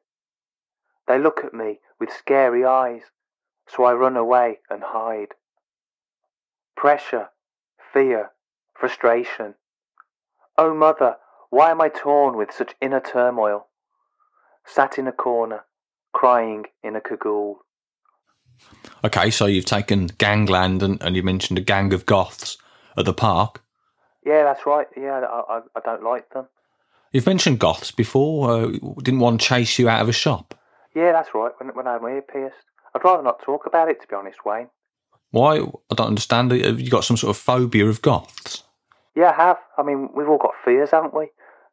They 1.06 1.18
look 1.18 1.44
at 1.44 1.54
me 1.54 1.78
with 2.00 2.10
scary 2.10 2.64
eyes, 2.64 3.02
so 3.68 3.84
I 3.84 3.92
run 3.92 4.16
away 4.16 4.58
and 4.68 4.82
hide. 4.82 5.34
Pressure, 6.76 7.28
fear, 7.92 8.32
frustration. 8.74 9.54
Oh, 10.58 10.74
mother, 10.74 11.16
why 11.50 11.70
am 11.70 11.80
I 11.80 11.90
torn 11.90 12.36
with 12.36 12.52
such 12.52 12.74
inner 12.80 13.00
turmoil? 13.00 13.68
Sat 14.66 14.98
in 14.98 15.06
a 15.06 15.12
corner, 15.12 15.66
crying 16.12 16.64
in 16.82 16.96
a 16.96 17.00
cagoule. 17.00 17.60
Okay, 19.04 19.30
so 19.30 19.46
you've 19.46 19.66
taken 19.66 20.06
Gangland 20.06 20.82
and, 20.82 21.00
and 21.02 21.14
you 21.14 21.22
mentioned 21.22 21.58
a 21.58 21.62
gang 21.62 21.92
of 21.92 22.06
goths 22.06 22.56
at 22.96 23.04
the 23.04 23.14
park. 23.14 23.62
Yeah, 24.24 24.44
that's 24.44 24.66
right. 24.66 24.86
Yeah, 24.96 25.20
I, 25.20 25.58
I, 25.58 25.60
I 25.76 25.80
don't 25.84 26.02
like 26.02 26.30
them. 26.30 26.46
You've 27.12 27.26
mentioned 27.26 27.60
goths 27.60 27.90
before. 27.90 28.50
Uh, 28.50 28.66
didn't 29.02 29.20
one 29.20 29.38
chase 29.38 29.78
you 29.78 29.88
out 29.88 30.02
of 30.02 30.08
a 30.08 30.12
shop? 30.12 30.58
Yeah, 30.94 31.12
that's 31.12 31.34
right. 31.34 31.52
When, 31.58 31.68
when 31.74 31.86
I 31.86 31.92
had 31.92 32.02
my 32.02 32.10
ear 32.10 32.22
pierced. 32.22 32.56
I'd 32.94 33.04
rather 33.04 33.22
not 33.22 33.42
talk 33.42 33.66
about 33.66 33.88
it, 33.88 34.00
to 34.00 34.08
be 34.08 34.14
honest, 34.14 34.44
Wayne. 34.44 34.68
Why? 35.30 35.58
I 35.58 35.94
don't 35.94 36.08
understand. 36.08 36.52
Have 36.52 36.80
you 36.80 36.90
got 36.90 37.04
some 37.04 37.16
sort 37.16 37.30
of 37.30 37.42
phobia 37.42 37.86
of 37.86 38.02
goths? 38.02 38.62
Yeah, 39.16 39.30
I 39.30 39.34
have. 39.34 39.58
I 39.76 39.82
mean, 39.82 40.10
we've 40.14 40.28
all 40.28 40.38
got 40.38 40.54
fears, 40.64 40.90
haven't 40.90 41.14
we? 41.14 41.28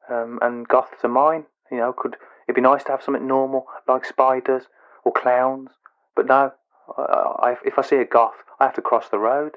Um, 0.09 0.39
and 0.41 0.67
goths 0.67 1.03
are 1.03 1.09
mine. 1.09 1.45
You 1.71 1.77
know, 1.77 1.93
could 1.93 2.17
it'd 2.47 2.55
be 2.55 2.61
nice 2.61 2.83
to 2.85 2.91
have 2.91 3.03
something 3.03 3.27
normal 3.27 3.65
like 3.87 4.05
spiders 4.05 4.63
or 5.03 5.11
clowns? 5.11 5.69
But 6.15 6.27
no, 6.27 6.51
I, 6.97 7.01
I, 7.01 7.55
if 7.65 7.77
I 7.77 7.83
see 7.83 7.97
a 7.97 8.05
goth, 8.05 8.35
I 8.59 8.65
have 8.65 8.75
to 8.75 8.81
cross 8.81 9.09
the 9.09 9.19
road. 9.19 9.53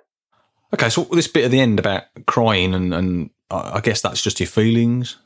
Okay, 0.75 0.89
so 0.89 1.05
this 1.05 1.29
bit 1.29 1.45
at 1.45 1.53
the 1.53 1.61
end 1.61 1.79
about 1.79 2.03
crying 2.27 2.75
and, 2.75 2.93
and 2.93 3.31
I 3.49 3.81
guess 3.81 4.01
that's 4.01 4.21
just 4.21 4.41
your 4.41 4.49
feelings. 4.49 5.19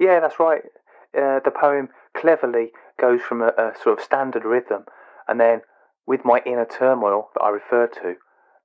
Yeah, 0.00 0.18
that's 0.18 0.40
right. 0.40 0.62
Uh, 1.16 1.38
the 1.44 1.52
poem 1.52 1.88
cleverly 2.16 2.72
goes 3.00 3.20
from 3.20 3.42
a, 3.42 3.52
a 3.56 3.74
sort 3.80 3.96
of 3.96 4.04
standard 4.04 4.44
rhythm, 4.44 4.84
and 5.28 5.38
then 5.38 5.60
with 6.04 6.24
my 6.24 6.42
inner 6.44 6.64
turmoil 6.64 7.28
that 7.34 7.42
I 7.42 7.50
refer 7.50 7.86
to, 7.86 8.16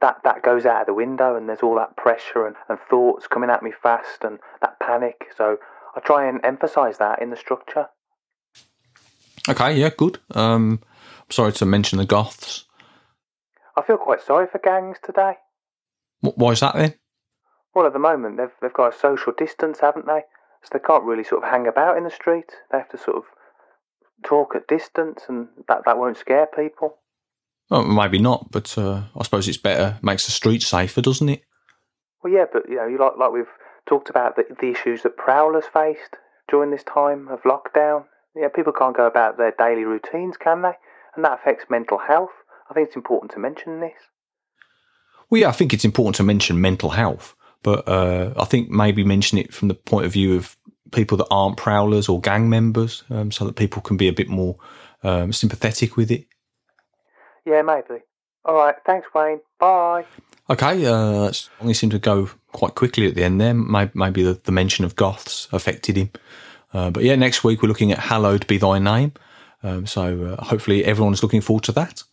that, 0.01 0.21
that 0.23 0.41
goes 0.41 0.65
out 0.65 0.81
of 0.81 0.87
the 0.87 0.95
window, 0.95 1.35
and 1.35 1.47
there's 1.47 1.61
all 1.61 1.75
that 1.75 1.95
pressure 1.97 2.47
and, 2.47 2.55
and 2.67 2.79
thoughts 2.89 3.27
coming 3.27 3.51
at 3.51 3.61
me 3.61 3.71
fast, 3.71 4.23
and 4.23 4.39
that 4.61 4.79
panic. 4.79 5.27
So 5.37 5.57
I 5.95 5.99
try 5.99 6.27
and 6.27 6.43
emphasise 6.43 6.97
that 6.97 7.21
in 7.21 7.29
the 7.29 7.37
structure. 7.37 7.89
Okay, 9.47 9.77
yeah, 9.79 9.91
good. 9.95 10.17
Um, 10.31 10.79
sorry 11.29 11.51
to 11.53 11.65
mention 11.67 11.99
the 11.99 12.05
Goths. 12.05 12.65
I 13.77 13.83
feel 13.83 13.97
quite 13.97 14.21
sorry 14.21 14.47
for 14.51 14.57
gangs 14.57 14.97
today. 15.03 15.35
Why 16.21 16.51
is 16.51 16.59
that 16.61 16.75
then? 16.75 16.95
Well, 17.73 17.85
at 17.85 17.93
the 17.93 17.99
moment 17.99 18.37
they've 18.37 18.51
they've 18.61 18.73
got 18.73 18.93
a 18.93 18.97
social 18.97 19.33
distance, 19.33 19.79
haven't 19.79 20.05
they? 20.05 20.21
So 20.63 20.69
they 20.73 20.79
can't 20.79 21.03
really 21.03 21.23
sort 21.23 21.43
of 21.43 21.49
hang 21.49 21.67
about 21.67 21.97
in 21.97 22.03
the 22.03 22.11
street. 22.11 22.51
They 22.71 22.77
have 22.77 22.89
to 22.89 22.97
sort 22.97 23.17
of 23.17 23.23
talk 24.23 24.55
at 24.55 24.67
distance, 24.67 25.23
and 25.27 25.47
that 25.67 25.81
that 25.85 25.97
won't 25.97 26.17
scare 26.17 26.47
people. 26.47 26.97
Well, 27.69 27.83
maybe 27.83 28.19
not, 28.19 28.51
but 28.51 28.77
uh, 28.77 29.03
I 29.15 29.23
suppose 29.23 29.47
it's 29.47 29.57
better. 29.57 29.97
Makes 30.01 30.25
the 30.25 30.31
street 30.31 30.61
safer, 30.61 31.01
doesn't 31.01 31.29
it? 31.29 31.43
Well, 32.23 32.33
yeah, 32.33 32.45
but 32.51 32.69
you 32.69 32.75
know, 32.75 32.87
you 32.87 32.97
like 32.99 33.17
like 33.17 33.31
we've 33.31 33.45
talked 33.87 34.09
about 34.09 34.35
the, 34.35 34.43
the 34.59 34.69
issues 34.71 35.03
that 35.03 35.17
prowlers 35.17 35.65
faced 35.71 36.17
during 36.49 36.71
this 36.71 36.83
time 36.83 37.27
of 37.29 37.41
lockdown. 37.43 38.05
Yeah, 38.35 38.49
people 38.49 38.73
can't 38.73 38.95
go 38.95 39.07
about 39.07 39.37
their 39.37 39.53
daily 39.57 39.83
routines, 39.83 40.37
can 40.37 40.61
they? 40.61 40.73
And 41.15 41.25
that 41.25 41.39
affects 41.39 41.65
mental 41.69 41.97
health. 41.97 42.31
I 42.69 42.73
think 42.73 42.87
it's 42.87 42.95
important 42.95 43.31
to 43.33 43.39
mention 43.39 43.79
this. 43.81 43.97
Well, 45.31 45.39
yeah, 45.41 45.49
I 45.49 45.53
think 45.53 45.73
it's 45.73 45.85
important 45.85 46.17
to 46.17 46.23
mention 46.23 46.59
mental 46.59 46.89
health, 46.89 47.35
but 47.63 47.87
uh, 47.87 48.33
I 48.37 48.43
think 48.43 48.69
maybe 48.69 49.03
mention 49.05 49.37
it 49.37 49.53
from 49.53 49.69
the 49.69 49.73
point 49.73 50.05
of 50.05 50.11
view 50.11 50.35
of 50.35 50.57
people 50.91 51.17
that 51.17 51.27
aren't 51.31 51.55
prowlers 51.55 52.09
or 52.09 52.19
gang 52.19 52.49
members, 52.49 53.03
um, 53.09 53.31
so 53.31 53.45
that 53.45 53.55
people 53.55 53.81
can 53.81 53.95
be 53.95 54.09
a 54.09 54.13
bit 54.13 54.27
more 54.27 54.57
um, 55.03 55.31
sympathetic 55.31 55.95
with 55.95 56.11
it. 56.11 56.25
Yeah, 57.45 57.61
maybe. 57.61 58.01
All 58.43 58.55
right, 58.55 58.75
thanks, 58.85 59.07
Wayne. 59.15 59.39
Bye. 59.57 60.05
Okay, 60.49 60.85
uh, 60.85 61.27
it 61.27 61.49
only 61.61 61.75
seemed 61.75 61.93
to 61.93 61.99
go 61.99 62.29
quite 62.51 62.75
quickly 62.75 63.07
at 63.07 63.15
the 63.15 63.23
end 63.23 63.39
there. 63.39 63.53
Maybe 63.53 64.23
the, 64.23 64.33
the 64.43 64.51
mention 64.51 64.83
of 64.83 64.97
goths 64.97 65.47
affected 65.53 65.95
him. 65.95 66.11
Uh, 66.73 66.89
but 66.91 67.03
yeah, 67.03 67.15
next 67.15 67.41
week 67.41 67.61
we're 67.61 67.69
looking 67.69 67.93
at 67.93 67.99
Hallowed 67.99 68.45
Be 68.47 68.57
Thy 68.57 68.79
Name. 68.79 69.13
Um, 69.63 69.85
so 69.85 70.35
uh, 70.37 70.43
hopefully 70.43 70.83
everyone's 70.83 71.23
looking 71.23 71.39
forward 71.41 71.63
to 71.65 71.71
that. 71.73 72.03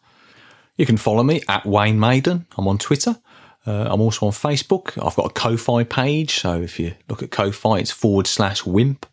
You 0.79 0.87
can 0.87 0.97
follow 0.97 1.25
me 1.25 1.43
at 1.49 1.67
Wayne 1.67 1.99
Maiden. 1.99 2.47
I'm 2.57 2.69
on 2.69 2.79
Twitter. 2.79 3.19
Uh, 3.67 3.89
I'm 3.91 4.01
also 4.01 4.27
on 4.27 4.33
Facebook. 4.33 4.97
I've 5.05 5.17
got 5.17 5.27
a 5.27 5.35
Ko-Fi 5.35 5.83
page. 5.85 6.39
So 6.39 6.63
if 6.63 6.79
you 6.79 6.95
look 7.09 7.23
at 7.23 7.33
Ko-Fi, 7.33 7.79
it's 7.79 7.91
forward 7.91 8.29
slash 8.29 8.65
wimp. 8.65 9.05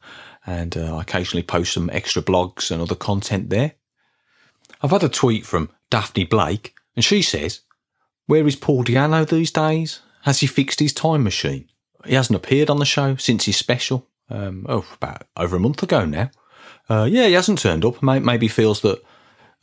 And 0.46 0.78
uh, 0.78 0.96
I 0.96 1.02
occasionally 1.02 1.42
post 1.42 1.74
some 1.74 1.90
extra 1.90 2.22
blogs 2.22 2.70
and 2.70 2.82
other 2.82 2.96
content 2.96 3.50
there. 3.50 3.74
I've 4.84 4.92
had 4.92 5.04
a 5.04 5.10
tweet 5.10 5.44
from 5.44 5.72
Daphne 5.90 6.26
Blake, 6.26 6.76
and 6.96 7.04
she 7.04 7.24
says, 7.24 7.62
Where 8.28 8.46
is 8.46 8.56
Paul 8.56 8.84
Di'Anno 8.84 9.28
these 9.28 9.50
days? 9.50 10.02
Has 10.22 10.42
he 10.42 10.48
fixed 10.48 10.80
his 10.80 10.94
time 10.94 11.24
machine? 11.24 11.68
He 12.06 12.14
hasn't 12.14 12.36
appeared 12.36 12.70
on 12.70 12.78
the 12.78 12.86
show 12.86 13.16
since 13.16 13.46
his 13.46 13.58
special. 13.58 14.08
Um, 14.30 14.68
oh, 14.70 14.86
about 14.94 15.24
over 15.36 15.56
a 15.56 15.60
month 15.60 15.82
ago 15.82 16.06
now. 16.06 16.30
Uh, 16.88 17.08
yeah, 17.10 17.26
he 17.26 17.34
hasn't 17.34 17.60
turned 17.60 17.84
up. 17.84 18.04
Maybe 18.04 18.48
feels 18.48 18.82
that 18.82 19.04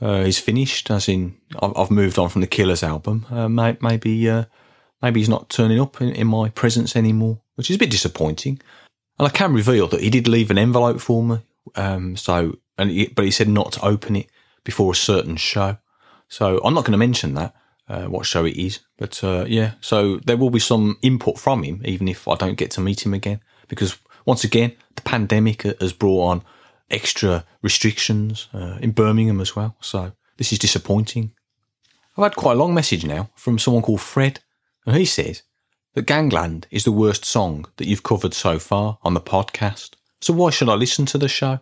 uh, 0.03 0.25
he's 0.25 0.41
finished, 0.41 0.91
as 0.91 1.09
in 1.09 1.37
I've, 1.63 1.91
moved 1.91 2.19
on 2.19 2.29
from 2.29 2.41
the 2.41 2.49
Killers 2.49 2.83
album. 2.83 3.25
Uh, 3.31 3.49
maybe 3.49 4.29
uh, 4.29 4.45
maybe 5.01 5.21
he's 5.21 5.29
not 5.29 5.49
turning 5.49 5.81
up 5.81 6.01
in, 6.01 6.09
in, 6.09 6.27
my 6.27 6.49
presence 6.49 6.97
anymore, 6.97 7.41
which 7.55 7.71
is 7.71 7.77
a 7.77 7.79
bit 7.79 7.91
disappointing. 7.91 8.61
And 9.19 9.29
I 9.29 9.31
can 9.31 9.55
reveal 9.55 9.87
that 9.89 10.01
he 10.01 10.11
did 10.11 10.27
leave 10.27 10.51
an 10.51 10.59
envelope 10.59 11.01
for 11.01 11.23
me. 11.23 11.39
Um, 11.77 12.17
so, 12.17 12.59
and 12.77 12.91
he, 12.91 13.07
but 13.07 13.25
he 13.25 13.31
said 13.31 13.49
not 13.49 13.73
to 13.73 13.85
open 13.85 14.17
it 14.17 14.27
before 14.65 14.91
a 14.91 14.97
certain 14.97 15.37
show. 15.37 15.77
So 16.29 16.61
I'm 16.65 16.75
not 16.75 16.85
going 16.85 16.93
to 16.93 16.99
mention 16.99 17.35
that. 17.35 17.55
Uh, 17.89 18.07
what 18.07 18.25
show 18.25 18.45
it 18.45 18.57
is, 18.57 18.79
but 18.97 19.23
uh, 19.23 19.45
yeah, 19.47 19.73
so 19.81 20.17
there 20.19 20.37
will 20.37 20.51
be 20.51 20.61
some 20.61 20.97
input 21.03 21.39
from 21.39 21.63
him, 21.63 21.83
even 21.85 22.09
if 22.09 22.27
I 22.27 22.37
don't 22.37 22.57
get 22.57 22.71
to 22.71 22.81
meet 22.81 23.05
him 23.05 23.13
again, 23.13 23.41
because 23.69 23.99
once 24.25 24.45
again, 24.45 24.73
the 24.95 25.03
pandemic 25.03 25.63
has 25.63 25.93
brought 25.93 26.23
on 26.29 26.45
extra 26.93 27.45
restrictions 27.63 28.49
uh, 28.55 28.79
in 28.81 28.93
Birmingham 28.93 29.41
as 29.41 29.57
well. 29.57 29.77
So 29.81 30.13
this 30.37 30.53
is 30.53 30.59
disappointing. 30.59 31.33
I've 32.17 32.25
had 32.25 32.37
quite 32.37 32.57
a 32.57 32.59
long 32.59 32.75
message 32.75 33.05
now 33.05 33.31
from 33.35 33.59
someone 33.59 33.83
called 33.83 34.01
Fred, 34.01 34.41
and 34.87 34.97
he 34.97 35.05
says 35.05 35.43
that 35.95 36.07
Gangland 36.07 36.67
is 36.71 36.85
the 36.85 36.93
worst 36.93 37.25
song 37.25 37.67
that 37.77 37.87
you've 37.87 38.03
covered 38.03 38.35
so 38.35 38.59
far 38.59 38.99
on 39.03 39.15
the 39.15 39.21
podcast. 39.21 39.95
So 40.21 40.33
why 40.33 40.51
should 40.51 40.69
I 40.69 40.75
listen 40.75 41.07
to 41.07 41.19
the 41.19 41.29
show? 41.29 41.61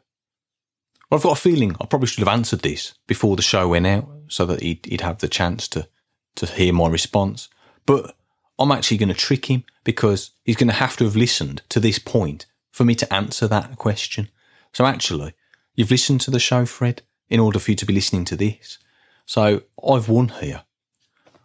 Well, 1.08 1.18
I've 1.18 1.22
got 1.22 1.38
a 1.38 1.40
feeling 1.40 1.76
I 1.80 1.86
probably 1.86 2.08
should 2.08 2.26
have 2.26 2.34
answered 2.34 2.60
this 2.60 2.94
before 3.06 3.36
the 3.36 3.42
show 3.42 3.68
went 3.68 3.86
out 3.86 4.08
so 4.28 4.46
that 4.46 4.62
he'd, 4.62 4.86
he'd 4.86 5.00
have 5.00 5.18
the 5.18 5.28
chance 5.28 5.66
to, 5.68 5.88
to 6.36 6.46
hear 6.46 6.72
my 6.72 6.88
response. 6.88 7.48
But 7.86 8.14
I'm 8.58 8.70
actually 8.70 8.98
going 8.98 9.08
to 9.08 9.14
trick 9.14 9.46
him 9.46 9.64
because 9.84 10.30
he's 10.44 10.56
going 10.56 10.68
to 10.68 10.74
have 10.74 10.96
to 10.98 11.04
have 11.04 11.16
listened 11.16 11.62
to 11.70 11.80
this 11.80 11.98
point 11.98 12.46
for 12.70 12.84
me 12.84 12.94
to 12.96 13.12
answer 13.12 13.48
that 13.48 13.76
question. 13.76 14.28
So 14.72 14.86
actually, 14.86 15.34
you've 15.74 15.90
listened 15.90 16.20
to 16.22 16.30
the 16.30 16.38
show, 16.38 16.66
Fred, 16.66 17.02
in 17.28 17.40
order 17.40 17.58
for 17.58 17.70
you 17.70 17.76
to 17.76 17.86
be 17.86 17.94
listening 17.94 18.24
to 18.26 18.36
this. 18.36 18.78
So 19.26 19.62
I've 19.86 20.08
won 20.08 20.28
here. 20.28 20.62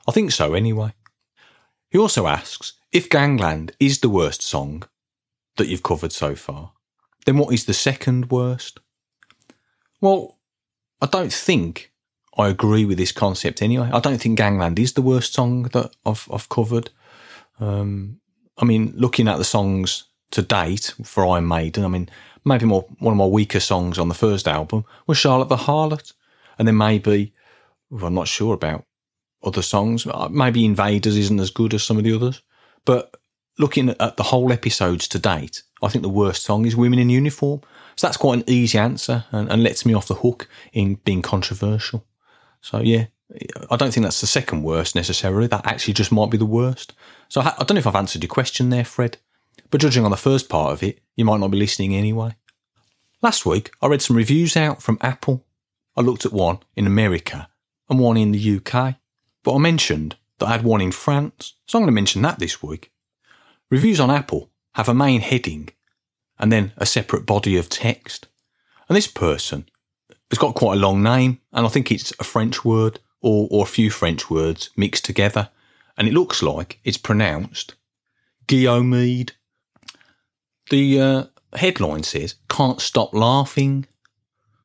I 0.08 0.12
think 0.12 0.32
so 0.32 0.54
anyway. 0.54 0.94
He 1.90 1.98
also 1.98 2.28
asks 2.28 2.74
if 2.92 3.10
Gangland 3.10 3.74
is 3.80 4.00
the 4.00 4.10
worst 4.10 4.42
song 4.42 4.84
that 5.58 5.68
you've 5.68 5.84
covered 5.84 6.12
so 6.12 6.36
far, 6.36 6.74
then 7.26 7.38
what 7.38 7.54
is 7.54 7.66
the 7.66 7.74
second 7.74 8.30
worst? 8.30 8.80
Well, 10.02 10.38
I 11.02 11.08
don't 11.08 11.34
think 11.34 11.92
I 12.38 12.48
agree 12.50 12.86
with 12.86 12.98
this 12.98 13.12
concept 13.12 13.62
anyway. 13.62 13.90
I 13.92 14.00
don't 14.00 14.22
think 14.22 14.38
Gangland 14.38 14.78
is 14.80 14.94
the 14.94 15.02
worst 15.02 15.34
song 15.34 15.64
that 15.74 15.96
I've, 16.06 16.28
I've 16.32 16.50
covered. 16.50 16.90
Um, 17.60 18.20
I 18.58 18.66
mean, 18.66 18.94
looking 18.96 19.28
at 19.28 19.38
the 19.38 19.44
songs 19.44 20.06
to 20.32 20.42
date 20.42 20.94
for 21.04 21.26
Iron 21.26 21.48
Maiden. 21.48 21.86
I 21.86 21.88
mean, 21.88 22.10
maybe 22.46 22.66
more 22.66 22.86
one 23.00 23.12
of 23.12 23.18
my 23.18 23.26
weaker 23.26 23.60
songs 23.60 23.98
on 23.98 24.08
the 24.08 24.14
first 24.14 24.48
album 24.48 24.86
was 25.08 25.18
Charlotte 25.18 25.50
the 25.50 25.58
Harlot, 25.58 26.14
and 26.58 26.68
then 26.68 26.78
maybe 26.78 27.34
well, 27.90 28.06
I'm 28.06 28.14
not 28.14 28.28
sure 28.28 28.54
about 28.54 28.86
other 29.44 29.62
songs. 29.62 30.08
Uh, 30.08 30.30
maybe 30.30 30.66
Invaders 30.66 31.18
isn't 31.18 31.40
as 31.40 31.50
good 31.50 31.74
as 31.74 31.84
some 31.84 31.98
of 31.98 32.04
the 32.04 32.16
others, 32.16 32.42
but 32.86 33.16
looking 33.58 33.90
at 33.90 34.18
the 34.18 34.24
whole 34.24 34.52
episodes 34.52 35.08
to 35.10 35.20
date, 35.20 35.64
I 35.82 35.90
think 35.90 36.02
the 36.02 36.10
worst 36.10 36.44
song 36.44 36.66
is 36.66 36.76
Women 36.76 37.00
in 37.00 37.10
Uniform. 37.10 37.62
So 37.96 38.08
that's 38.08 38.18
quite 38.18 38.40
an 38.40 38.44
easy 38.48 38.78
answer 38.78 39.26
and, 39.32 39.50
and 39.50 39.64
lets 39.64 39.86
me 39.86 39.94
off 39.94 40.08
the 40.08 40.16
hook 40.16 40.50
in 40.74 40.96
being 41.06 41.22
controversial. 41.22 42.06
So 42.62 42.82
yeah, 42.82 43.06
I 43.70 43.78
don't 43.78 43.94
think 43.94 44.04
that's 44.04 44.22
the 44.22 44.28
second 44.28 44.64
worst 44.64 44.96
necessarily. 44.96 45.48
That 45.48 45.66
actually 45.66 45.94
just 45.94 46.12
might 46.12 46.30
be 46.30 46.38
the 46.38 46.46
worst. 46.46 46.94
So 47.30 47.42
I, 47.42 47.54
I 47.58 47.64
don't 47.64 47.76
know 47.76 47.80
if 47.80 47.88
I've 47.88 47.96
answered 47.96 48.24
your 48.24 48.30
question 48.30 48.70
there, 48.70 48.84
Fred. 48.84 49.18
But 49.72 49.82
judging 49.82 50.06
on 50.06 50.12
the 50.12 50.18
first 50.18 50.50
part 50.50 50.74
of 50.74 50.84
it, 50.84 51.00
you 51.16 51.26
might 51.26 51.40
not 51.40 51.52
be 51.52 51.58
listening 51.58 51.96
anyway. 51.96 52.36
Last 53.22 53.46
week, 53.46 53.72
I 53.82 53.88
read 53.88 54.02
some 54.02 54.16
reviews 54.16 54.56
out 54.56 54.82
from 54.82 55.00
Apple. 55.02 55.46
I 55.96 56.02
looked 56.02 56.26
at 56.26 56.34
one 56.34 56.60
in 56.76 56.86
America 56.86 57.50
and 57.90 58.00
one 58.00 58.18
in 58.18 58.32
the 58.32 58.58
UK, 58.58 58.96
but 59.44 59.56
I 59.56 59.58
mentioned 59.58 60.16
that 60.40 60.48
I 60.48 60.52
had 60.52 60.64
one 60.64 60.82
in 60.82 60.92
France, 60.92 61.54
so 61.66 61.78
I'm 61.78 61.84
going 61.84 61.88
to 61.88 61.96
mention 61.96 62.22
that 62.24 62.40
this 62.40 62.62
week. 62.62 62.92
Reviews 63.70 64.00
on 64.00 64.12
Apple 64.12 64.52
have 64.74 64.90
a 64.90 64.94
main 64.94 65.22
heading 65.22 65.70
and 66.38 66.52
then 66.52 66.74
a 66.78 66.86
separate 66.86 67.26
body 67.26 67.58
of 67.58 67.70
text. 67.70 68.28
And 68.88 68.96
this 68.96 69.08
person 69.08 69.68
has 70.30 70.38
got 70.38 70.56
quite 70.56 70.78
a 70.78 70.82
long 70.82 71.02
name, 71.02 71.40
and 71.54 71.66
I 71.66 71.70
think 71.70 71.92
it's 71.92 72.14
a 72.20 72.24
French 72.24 72.66
word 72.66 73.00
or, 73.22 73.48
or 73.50 73.64
a 73.64 73.68
few 73.68 73.90
French 73.90 74.30
words 74.30 74.70
mixed 74.76 75.06
together. 75.06 75.50
And 75.98 76.08
it 76.08 76.14
looks 76.14 76.44
like 76.44 76.80
it's 76.84 76.98
pronounced 76.98 77.76
Guillaumede. 78.48 79.32
The 80.70 81.02
uh, 81.02 81.24
headline 81.54 82.04
says, 82.04 82.36
Can't 82.50 82.82
Stop 82.82 83.14
Laughing, 83.14 83.86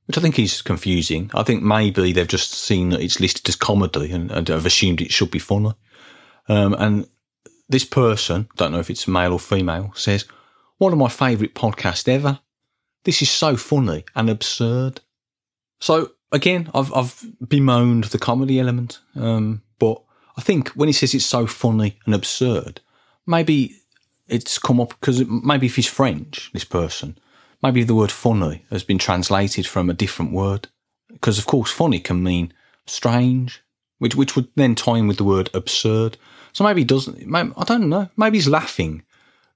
which 0.07 0.19
I 0.19 0.21
think 0.21 0.39
is 0.39 0.63
confusing. 0.63 1.31
I 1.35 1.43
think 1.43 1.63
maybe 1.63 2.13
they've 2.13 2.27
just 2.27 2.53
seen 2.53 2.91
that 2.91 3.01
it's 3.01 3.21
listed 3.21 3.49
as 3.49 3.57
comedy 3.57 4.11
and, 4.13 4.31
and 4.31 4.49
have 4.49 4.67
assumed 4.67 5.01
it 5.01 5.13
should 5.13 5.31
be 5.31 5.39
funny. 5.39 5.73
Um, 6.49 6.75
and 6.75 7.07
this 7.69 7.85
person, 7.85 8.49
don't 8.57 8.73
know 8.73 8.81
if 8.81 8.91
it's 8.91 9.07
male 9.07 9.33
or 9.33 9.41
female, 9.41 9.93
says, 9.95 10.25
One 10.79 10.93
of 10.93 10.99
my 10.99 11.09
favourite 11.09 11.55
podcasts 11.55 12.09
ever. 12.09 12.41
This 13.05 13.23
is 13.23 13.31
so 13.31 13.57
funny 13.57 14.05
and 14.15 14.29
absurd. 14.29 15.01
So 15.81 16.13
again, 16.33 16.71
I've 16.75 16.93
I've 16.93 17.25
bemoaned 17.47 18.05
the 18.05 18.19
comedy 18.19 18.61
element, 18.61 19.01
um, 19.17 19.63
but 19.79 20.03
I 20.37 20.43
think 20.43 20.69
when 20.71 20.89
he 20.89 20.93
says 20.93 21.15
it's 21.15 21.25
so 21.25 21.47
funny 21.47 21.99
and 22.05 22.15
absurd, 22.15 22.81
maybe 23.27 23.77
it's 24.31 24.59
come 24.59 24.81
up 24.81 24.91
because 25.01 25.25
maybe 25.27 25.67
if 25.67 25.77
he's 25.77 25.89
French, 25.89 26.51
this 26.53 26.65
person, 26.65 27.19
maybe 27.63 27.83
the 27.83 27.95
word 27.95 28.13
funny 28.13 28.65
has 28.71 28.85
been 28.85 28.99
translated 28.99 29.67
from 29.67 29.91
a 29.91 29.95
different 29.95 30.33
word. 30.33 30.69
Because 31.09 31.39
of 31.39 31.47
course, 31.47 31.71
funny 31.71 32.01
can 32.01 32.23
mean 32.23 32.53
strange, 32.87 33.63
which 33.99 34.15
which 34.15 34.37
would 34.37 34.49
then 34.55 34.75
tie 34.75 34.99
in 34.99 35.09
with 35.09 35.19
the 35.19 35.25
word 35.25 35.51
absurd. 35.55 36.17
So 36.53 36.65
maybe 36.65 36.81
he 36.83 36.85
doesn't. 36.87 37.27
Maybe, 37.27 37.53
I 37.57 37.65
don't 37.65 37.89
know. 37.89 38.09
Maybe 38.17 38.39
he's 38.39 38.49
laughing 38.49 39.03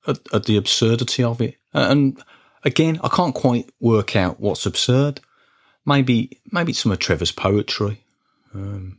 at, 0.07 0.19
at 0.33 0.45
the 0.45 0.57
absurdity 0.57 1.23
of 1.23 1.41
it. 1.41 1.57
And 1.73 2.23
again, 2.65 3.01
I 3.03 3.09
can't 3.09 3.35
quite 3.35 3.71
work 3.81 4.17
out 4.17 4.41
what's 4.41 4.67
absurd 4.67 5.21
maybe 5.85 6.41
maybe 6.51 6.73
it's 6.73 6.81
some 6.81 6.93
of 6.93 6.99
Trevor's 6.99 7.33
poetry. 7.33 8.05
Um, 8.55 8.99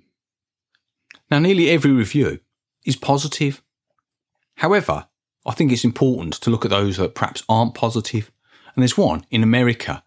now, 1.31 1.39
nearly 1.39 1.69
every 1.69 1.91
review 1.91 2.39
is 2.85 2.95
positive. 2.95 3.63
However, 4.55 5.07
I 5.45 5.53
think 5.53 5.71
it's 5.71 5.83
important 5.85 6.33
to 6.35 6.49
look 6.49 6.65
at 6.65 6.71
those 6.71 6.97
that 6.97 7.15
perhaps 7.15 7.43
aren't 7.47 7.75
positive. 7.75 8.31
And 8.75 8.81
there's 8.81 8.97
one 8.97 9.25
in 9.29 9.43
America. 9.43 10.03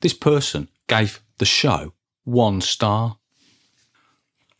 This 0.00 0.14
person 0.14 0.68
gave 0.86 1.20
the 1.38 1.44
show 1.44 1.92
one 2.24 2.60
star. 2.60 3.18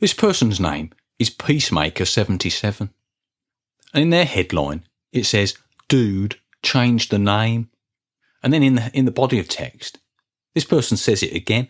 This 0.00 0.14
person's 0.14 0.60
name 0.60 0.92
is 1.18 1.30
Peacemaker77. 1.30 2.90
And 3.94 4.02
in 4.02 4.10
their 4.10 4.24
headline, 4.24 4.84
it 5.12 5.24
says, 5.24 5.56
Dude, 5.88 6.36
change 6.62 7.08
the 7.08 7.18
name. 7.18 7.70
And 8.42 8.52
then 8.52 8.62
in 8.62 8.76
the, 8.76 8.90
in 8.92 9.06
the 9.06 9.10
body 9.10 9.38
of 9.38 9.48
text, 9.48 9.98
this 10.54 10.64
person 10.64 10.96
says 10.96 11.22
it 11.22 11.34
again. 11.34 11.68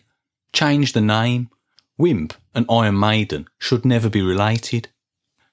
Change 0.53 0.93
the 0.93 1.01
name. 1.01 1.49
Wimp 1.97 2.33
and 2.55 2.65
Iron 2.69 2.99
Maiden 2.99 3.47
should 3.57 3.85
never 3.85 4.09
be 4.09 4.21
related. 4.21 4.89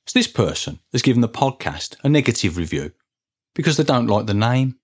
So 0.07 0.19
this 0.19 0.29
person 0.29 0.79
has 0.92 1.03
given 1.03 1.21
the 1.21 1.29
podcast 1.29 1.97
a 2.05 2.09
negative 2.09 2.57
review 2.57 2.92
because 3.57 3.77
they 3.77 3.85
don't 3.85 4.07
like 4.07 4.27
the 4.27 4.35
name. 4.35 4.77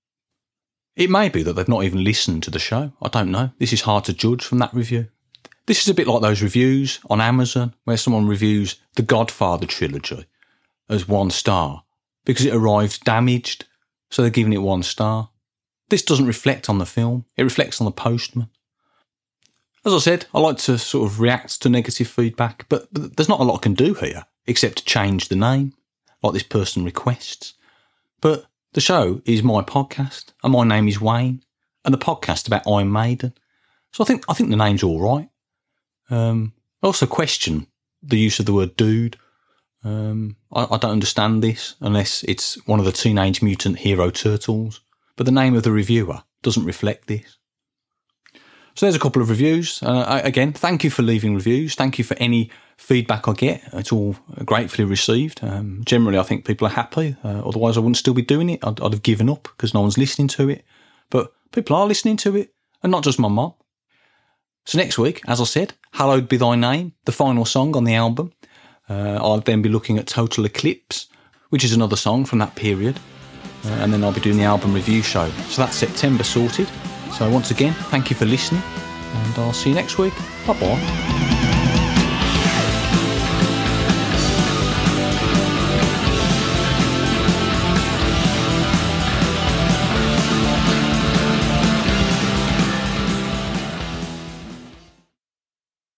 It 0.97 1.11
may 1.11 1.29
be 1.29 1.43
that 1.43 1.53
they've 1.53 1.69
not 1.69 1.85
even 1.85 2.03
listened 2.03 2.43
to 2.43 2.51
the 2.51 2.59
show. 2.59 2.93
I 3.01 3.09
don't 3.09 3.31
know. 3.31 3.51
This 3.59 3.73
is 3.73 3.83
hard 3.83 4.05
to 4.07 4.13
judge 4.13 4.45
from 4.45 4.59
that 4.59 4.75
review. 4.75 5.09
This 5.67 5.83
is 5.83 5.89
a 5.89 5.95
bit 5.95 6.09
like 6.09 6.23
those 6.23 6.43
reviews 6.43 6.99
on 7.09 7.21
Amazon 7.21 7.75
where 7.85 7.97
someone 7.97 8.27
reviews 8.27 8.81
the 8.97 9.03
Godfather 9.03 9.67
trilogy 9.67 10.25
as 10.89 11.07
one 11.07 11.31
star 11.31 11.85
because 12.25 12.47
it 12.47 12.55
arrived 12.55 13.05
damaged, 13.05 13.67
so 14.11 14.23
they're 14.23 14.31
giving 14.31 14.53
it 14.53 14.59
one 14.59 14.83
star. 14.83 15.31
This 15.89 16.03
doesn't 16.03 16.27
reflect 16.27 16.69
on 16.69 16.79
the 16.79 16.87
film, 16.87 17.27
it 17.37 17.45
reflects 17.45 17.81
on 17.81 17.85
the 17.85 17.93
postman. 17.93 18.49
As 19.85 19.93
I 19.93 19.99
said, 19.99 20.27
I 20.33 20.41
like 20.41 20.59
to 20.59 20.79
sort 20.79 21.11
of 21.11 21.21
react 21.21 21.61
to 21.63 21.69
negative 21.69 22.09
feedback, 22.09 22.67
but, 22.69 22.89
but 22.93 23.17
there's 23.17 23.29
not 23.29 23.41
a 23.41 23.45
lot 23.45 23.57
I 23.57 23.63
can 23.63 23.75
do 23.75 23.95
here 23.95 24.25
except 24.47 24.79
to 24.79 24.85
change 24.85 25.29
the 25.29 25.37
name, 25.37 25.75
like 26.23 26.33
this 26.33 26.43
person 26.43 26.85
requests. 26.85 27.55
But 28.21 28.47
the 28.73 28.81
show 28.81 29.21
is 29.25 29.43
my 29.43 29.63
podcast, 29.63 30.33
and 30.43 30.53
my 30.53 30.65
name 30.65 30.89
is 30.89 31.01
Wayne, 31.01 31.43
and 31.85 31.93
the 31.93 31.99
podcast 31.99 32.47
about 32.47 32.69
Iron 32.69 32.93
Maiden. 32.93 33.35
So 33.93 34.05
I 34.05 34.07
think 34.07 34.25
I 34.29 34.35
think 34.35 34.51
the 34.51 34.57
name's 34.57 34.83
all 34.83 35.01
right. 35.01 35.29
Um, 36.11 36.53
I 36.83 36.87
also 36.87 37.07
question 37.07 37.67
the 38.03 38.19
use 38.19 38.41
of 38.41 38.47
the 38.47 38.53
word 38.53 38.77
dude. 38.77 39.17
Um, 39.85 40.37
I, 40.53 40.65
I, 40.71 40.79
don't 40.79 40.93
understand 40.93 41.43
this 41.43 41.75
unless 41.81 42.23
it's 42.25 42.55
one 42.67 42.79
of 42.79 42.85
the 42.85 42.93
Teenage 42.93 43.43
Mutant 43.43 43.79
Hero 43.79 44.11
Turtles 44.11 44.81
but 45.17 45.27
the 45.27 45.33
name 45.33 45.55
of 45.55 45.63
the 45.63 45.73
reviewer 45.73 46.23
doesn't 46.43 46.65
reflect 46.65 47.07
this. 47.07 47.39
So 48.75 48.87
there's 48.87 48.97
a 48.97 49.01
couple 49.01 49.21
of 49.21 49.29
reviews. 49.29 49.83
Uh, 49.83 50.21
again, 50.25 50.53
thank 50.53 50.83
you 50.83 50.91
for 50.91 51.03
leaving 51.03 51.35
reviews. 51.35 51.75
Thank 51.75 51.99
you 51.99 52.05
for 52.05 52.17
any 52.19 52.51
feedback 52.77 53.29
I 53.29 53.33
get. 53.33 53.63
It's 53.73 53.93
all 53.93 54.17
gratefully 54.45 54.85
received. 54.85 55.43
Um, 55.43 55.83
generally, 55.85 56.19
I 56.19 56.23
think 56.23 56.45
people 56.45 56.67
are 56.67 56.71
happy. 56.71 57.17
Uh, 57.25 57.43
otherwise, 57.47 57.77
I 57.77 57.81
wouldn't 57.81 57.97
still 57.97 58.15
be 58.15 58.23
doing 58.23 58.51
it. 58.51 58.61
I'd, 58.65 58.81
I'd 58.81 58.93
have 58.93 59.03
given 59.03 59.29
up 59.31 59.45
because 59.45 59.75
no 59.75 59.81
one's 59.81 59.99
listening 59.99 60.29
to 60.29 60.49
it. 60.49 60.65
But 61.11 61.33
people 61.53 61.77
are 61.77 61.87
listening 61.87 62.17
to 62.19 62.37
it, 62.37 62.55
and 62.83 62.91
not 62.91 63.05
just 63.05 63.19
my 63.19 63.29
mom. 63.29 63.55
So 64.65 64.79
next 64.79 64.99
week, 64.99 65.21
as 65.27 65.41
I 65.41 65.45
said, 65.45 65.75
Hallowed 65.93 66.29
Be 66.29 66.37
Thy 66.37 66.55
Name, 66.55 66.93
the 67.05 67.13
final 67.13 67.45
song 67.45 67.77
on 67.77 67.85
the 67.85 67.95
album. 67.95 68.33
Uh, 68.89 69.19
I'll 69.21 69.41
then 69.41 69.63
be 69.63 69.69
looking 69.69 69.99
at 69.99 70.07
Total 70.07 70.45
Eclipse, 70.45 71.09
which 71.51 71.65
is 71.65 71.73
another 71.73 71.97
song 71.97 72.25
from 72.25 72.39
that 72.39 72.55
period. 72.55 72.99
Uh, 73.65 73.69
and 73.81 73.93
then 73.93 74.03
I'll 74.03 74.13
be 74.13 74.21
doing 74.21 74.37
the 74.37 74.45
album 74.45 74.75
review 74.75 75.03
show. 75.03 75.29
So 75.49 75.63
that's 75.63 75.77
September 75.77 76.25
sorted. 76.25 76.69
So 77.17 77.29
once 77.31 77.51
again, 77.51 77.75
thank 77.91 78.11
you 78.11 78.17
for 78.17 78.25
listening, 78.25 78.63
and 78.63 79.39
I'll 79.39 79.53
see 79.53 79.71
you 79.71 79.75
next 79.75 79.99
week. 79.99 80.15
Bye 80.47 80.59
bye. 80.59 81.32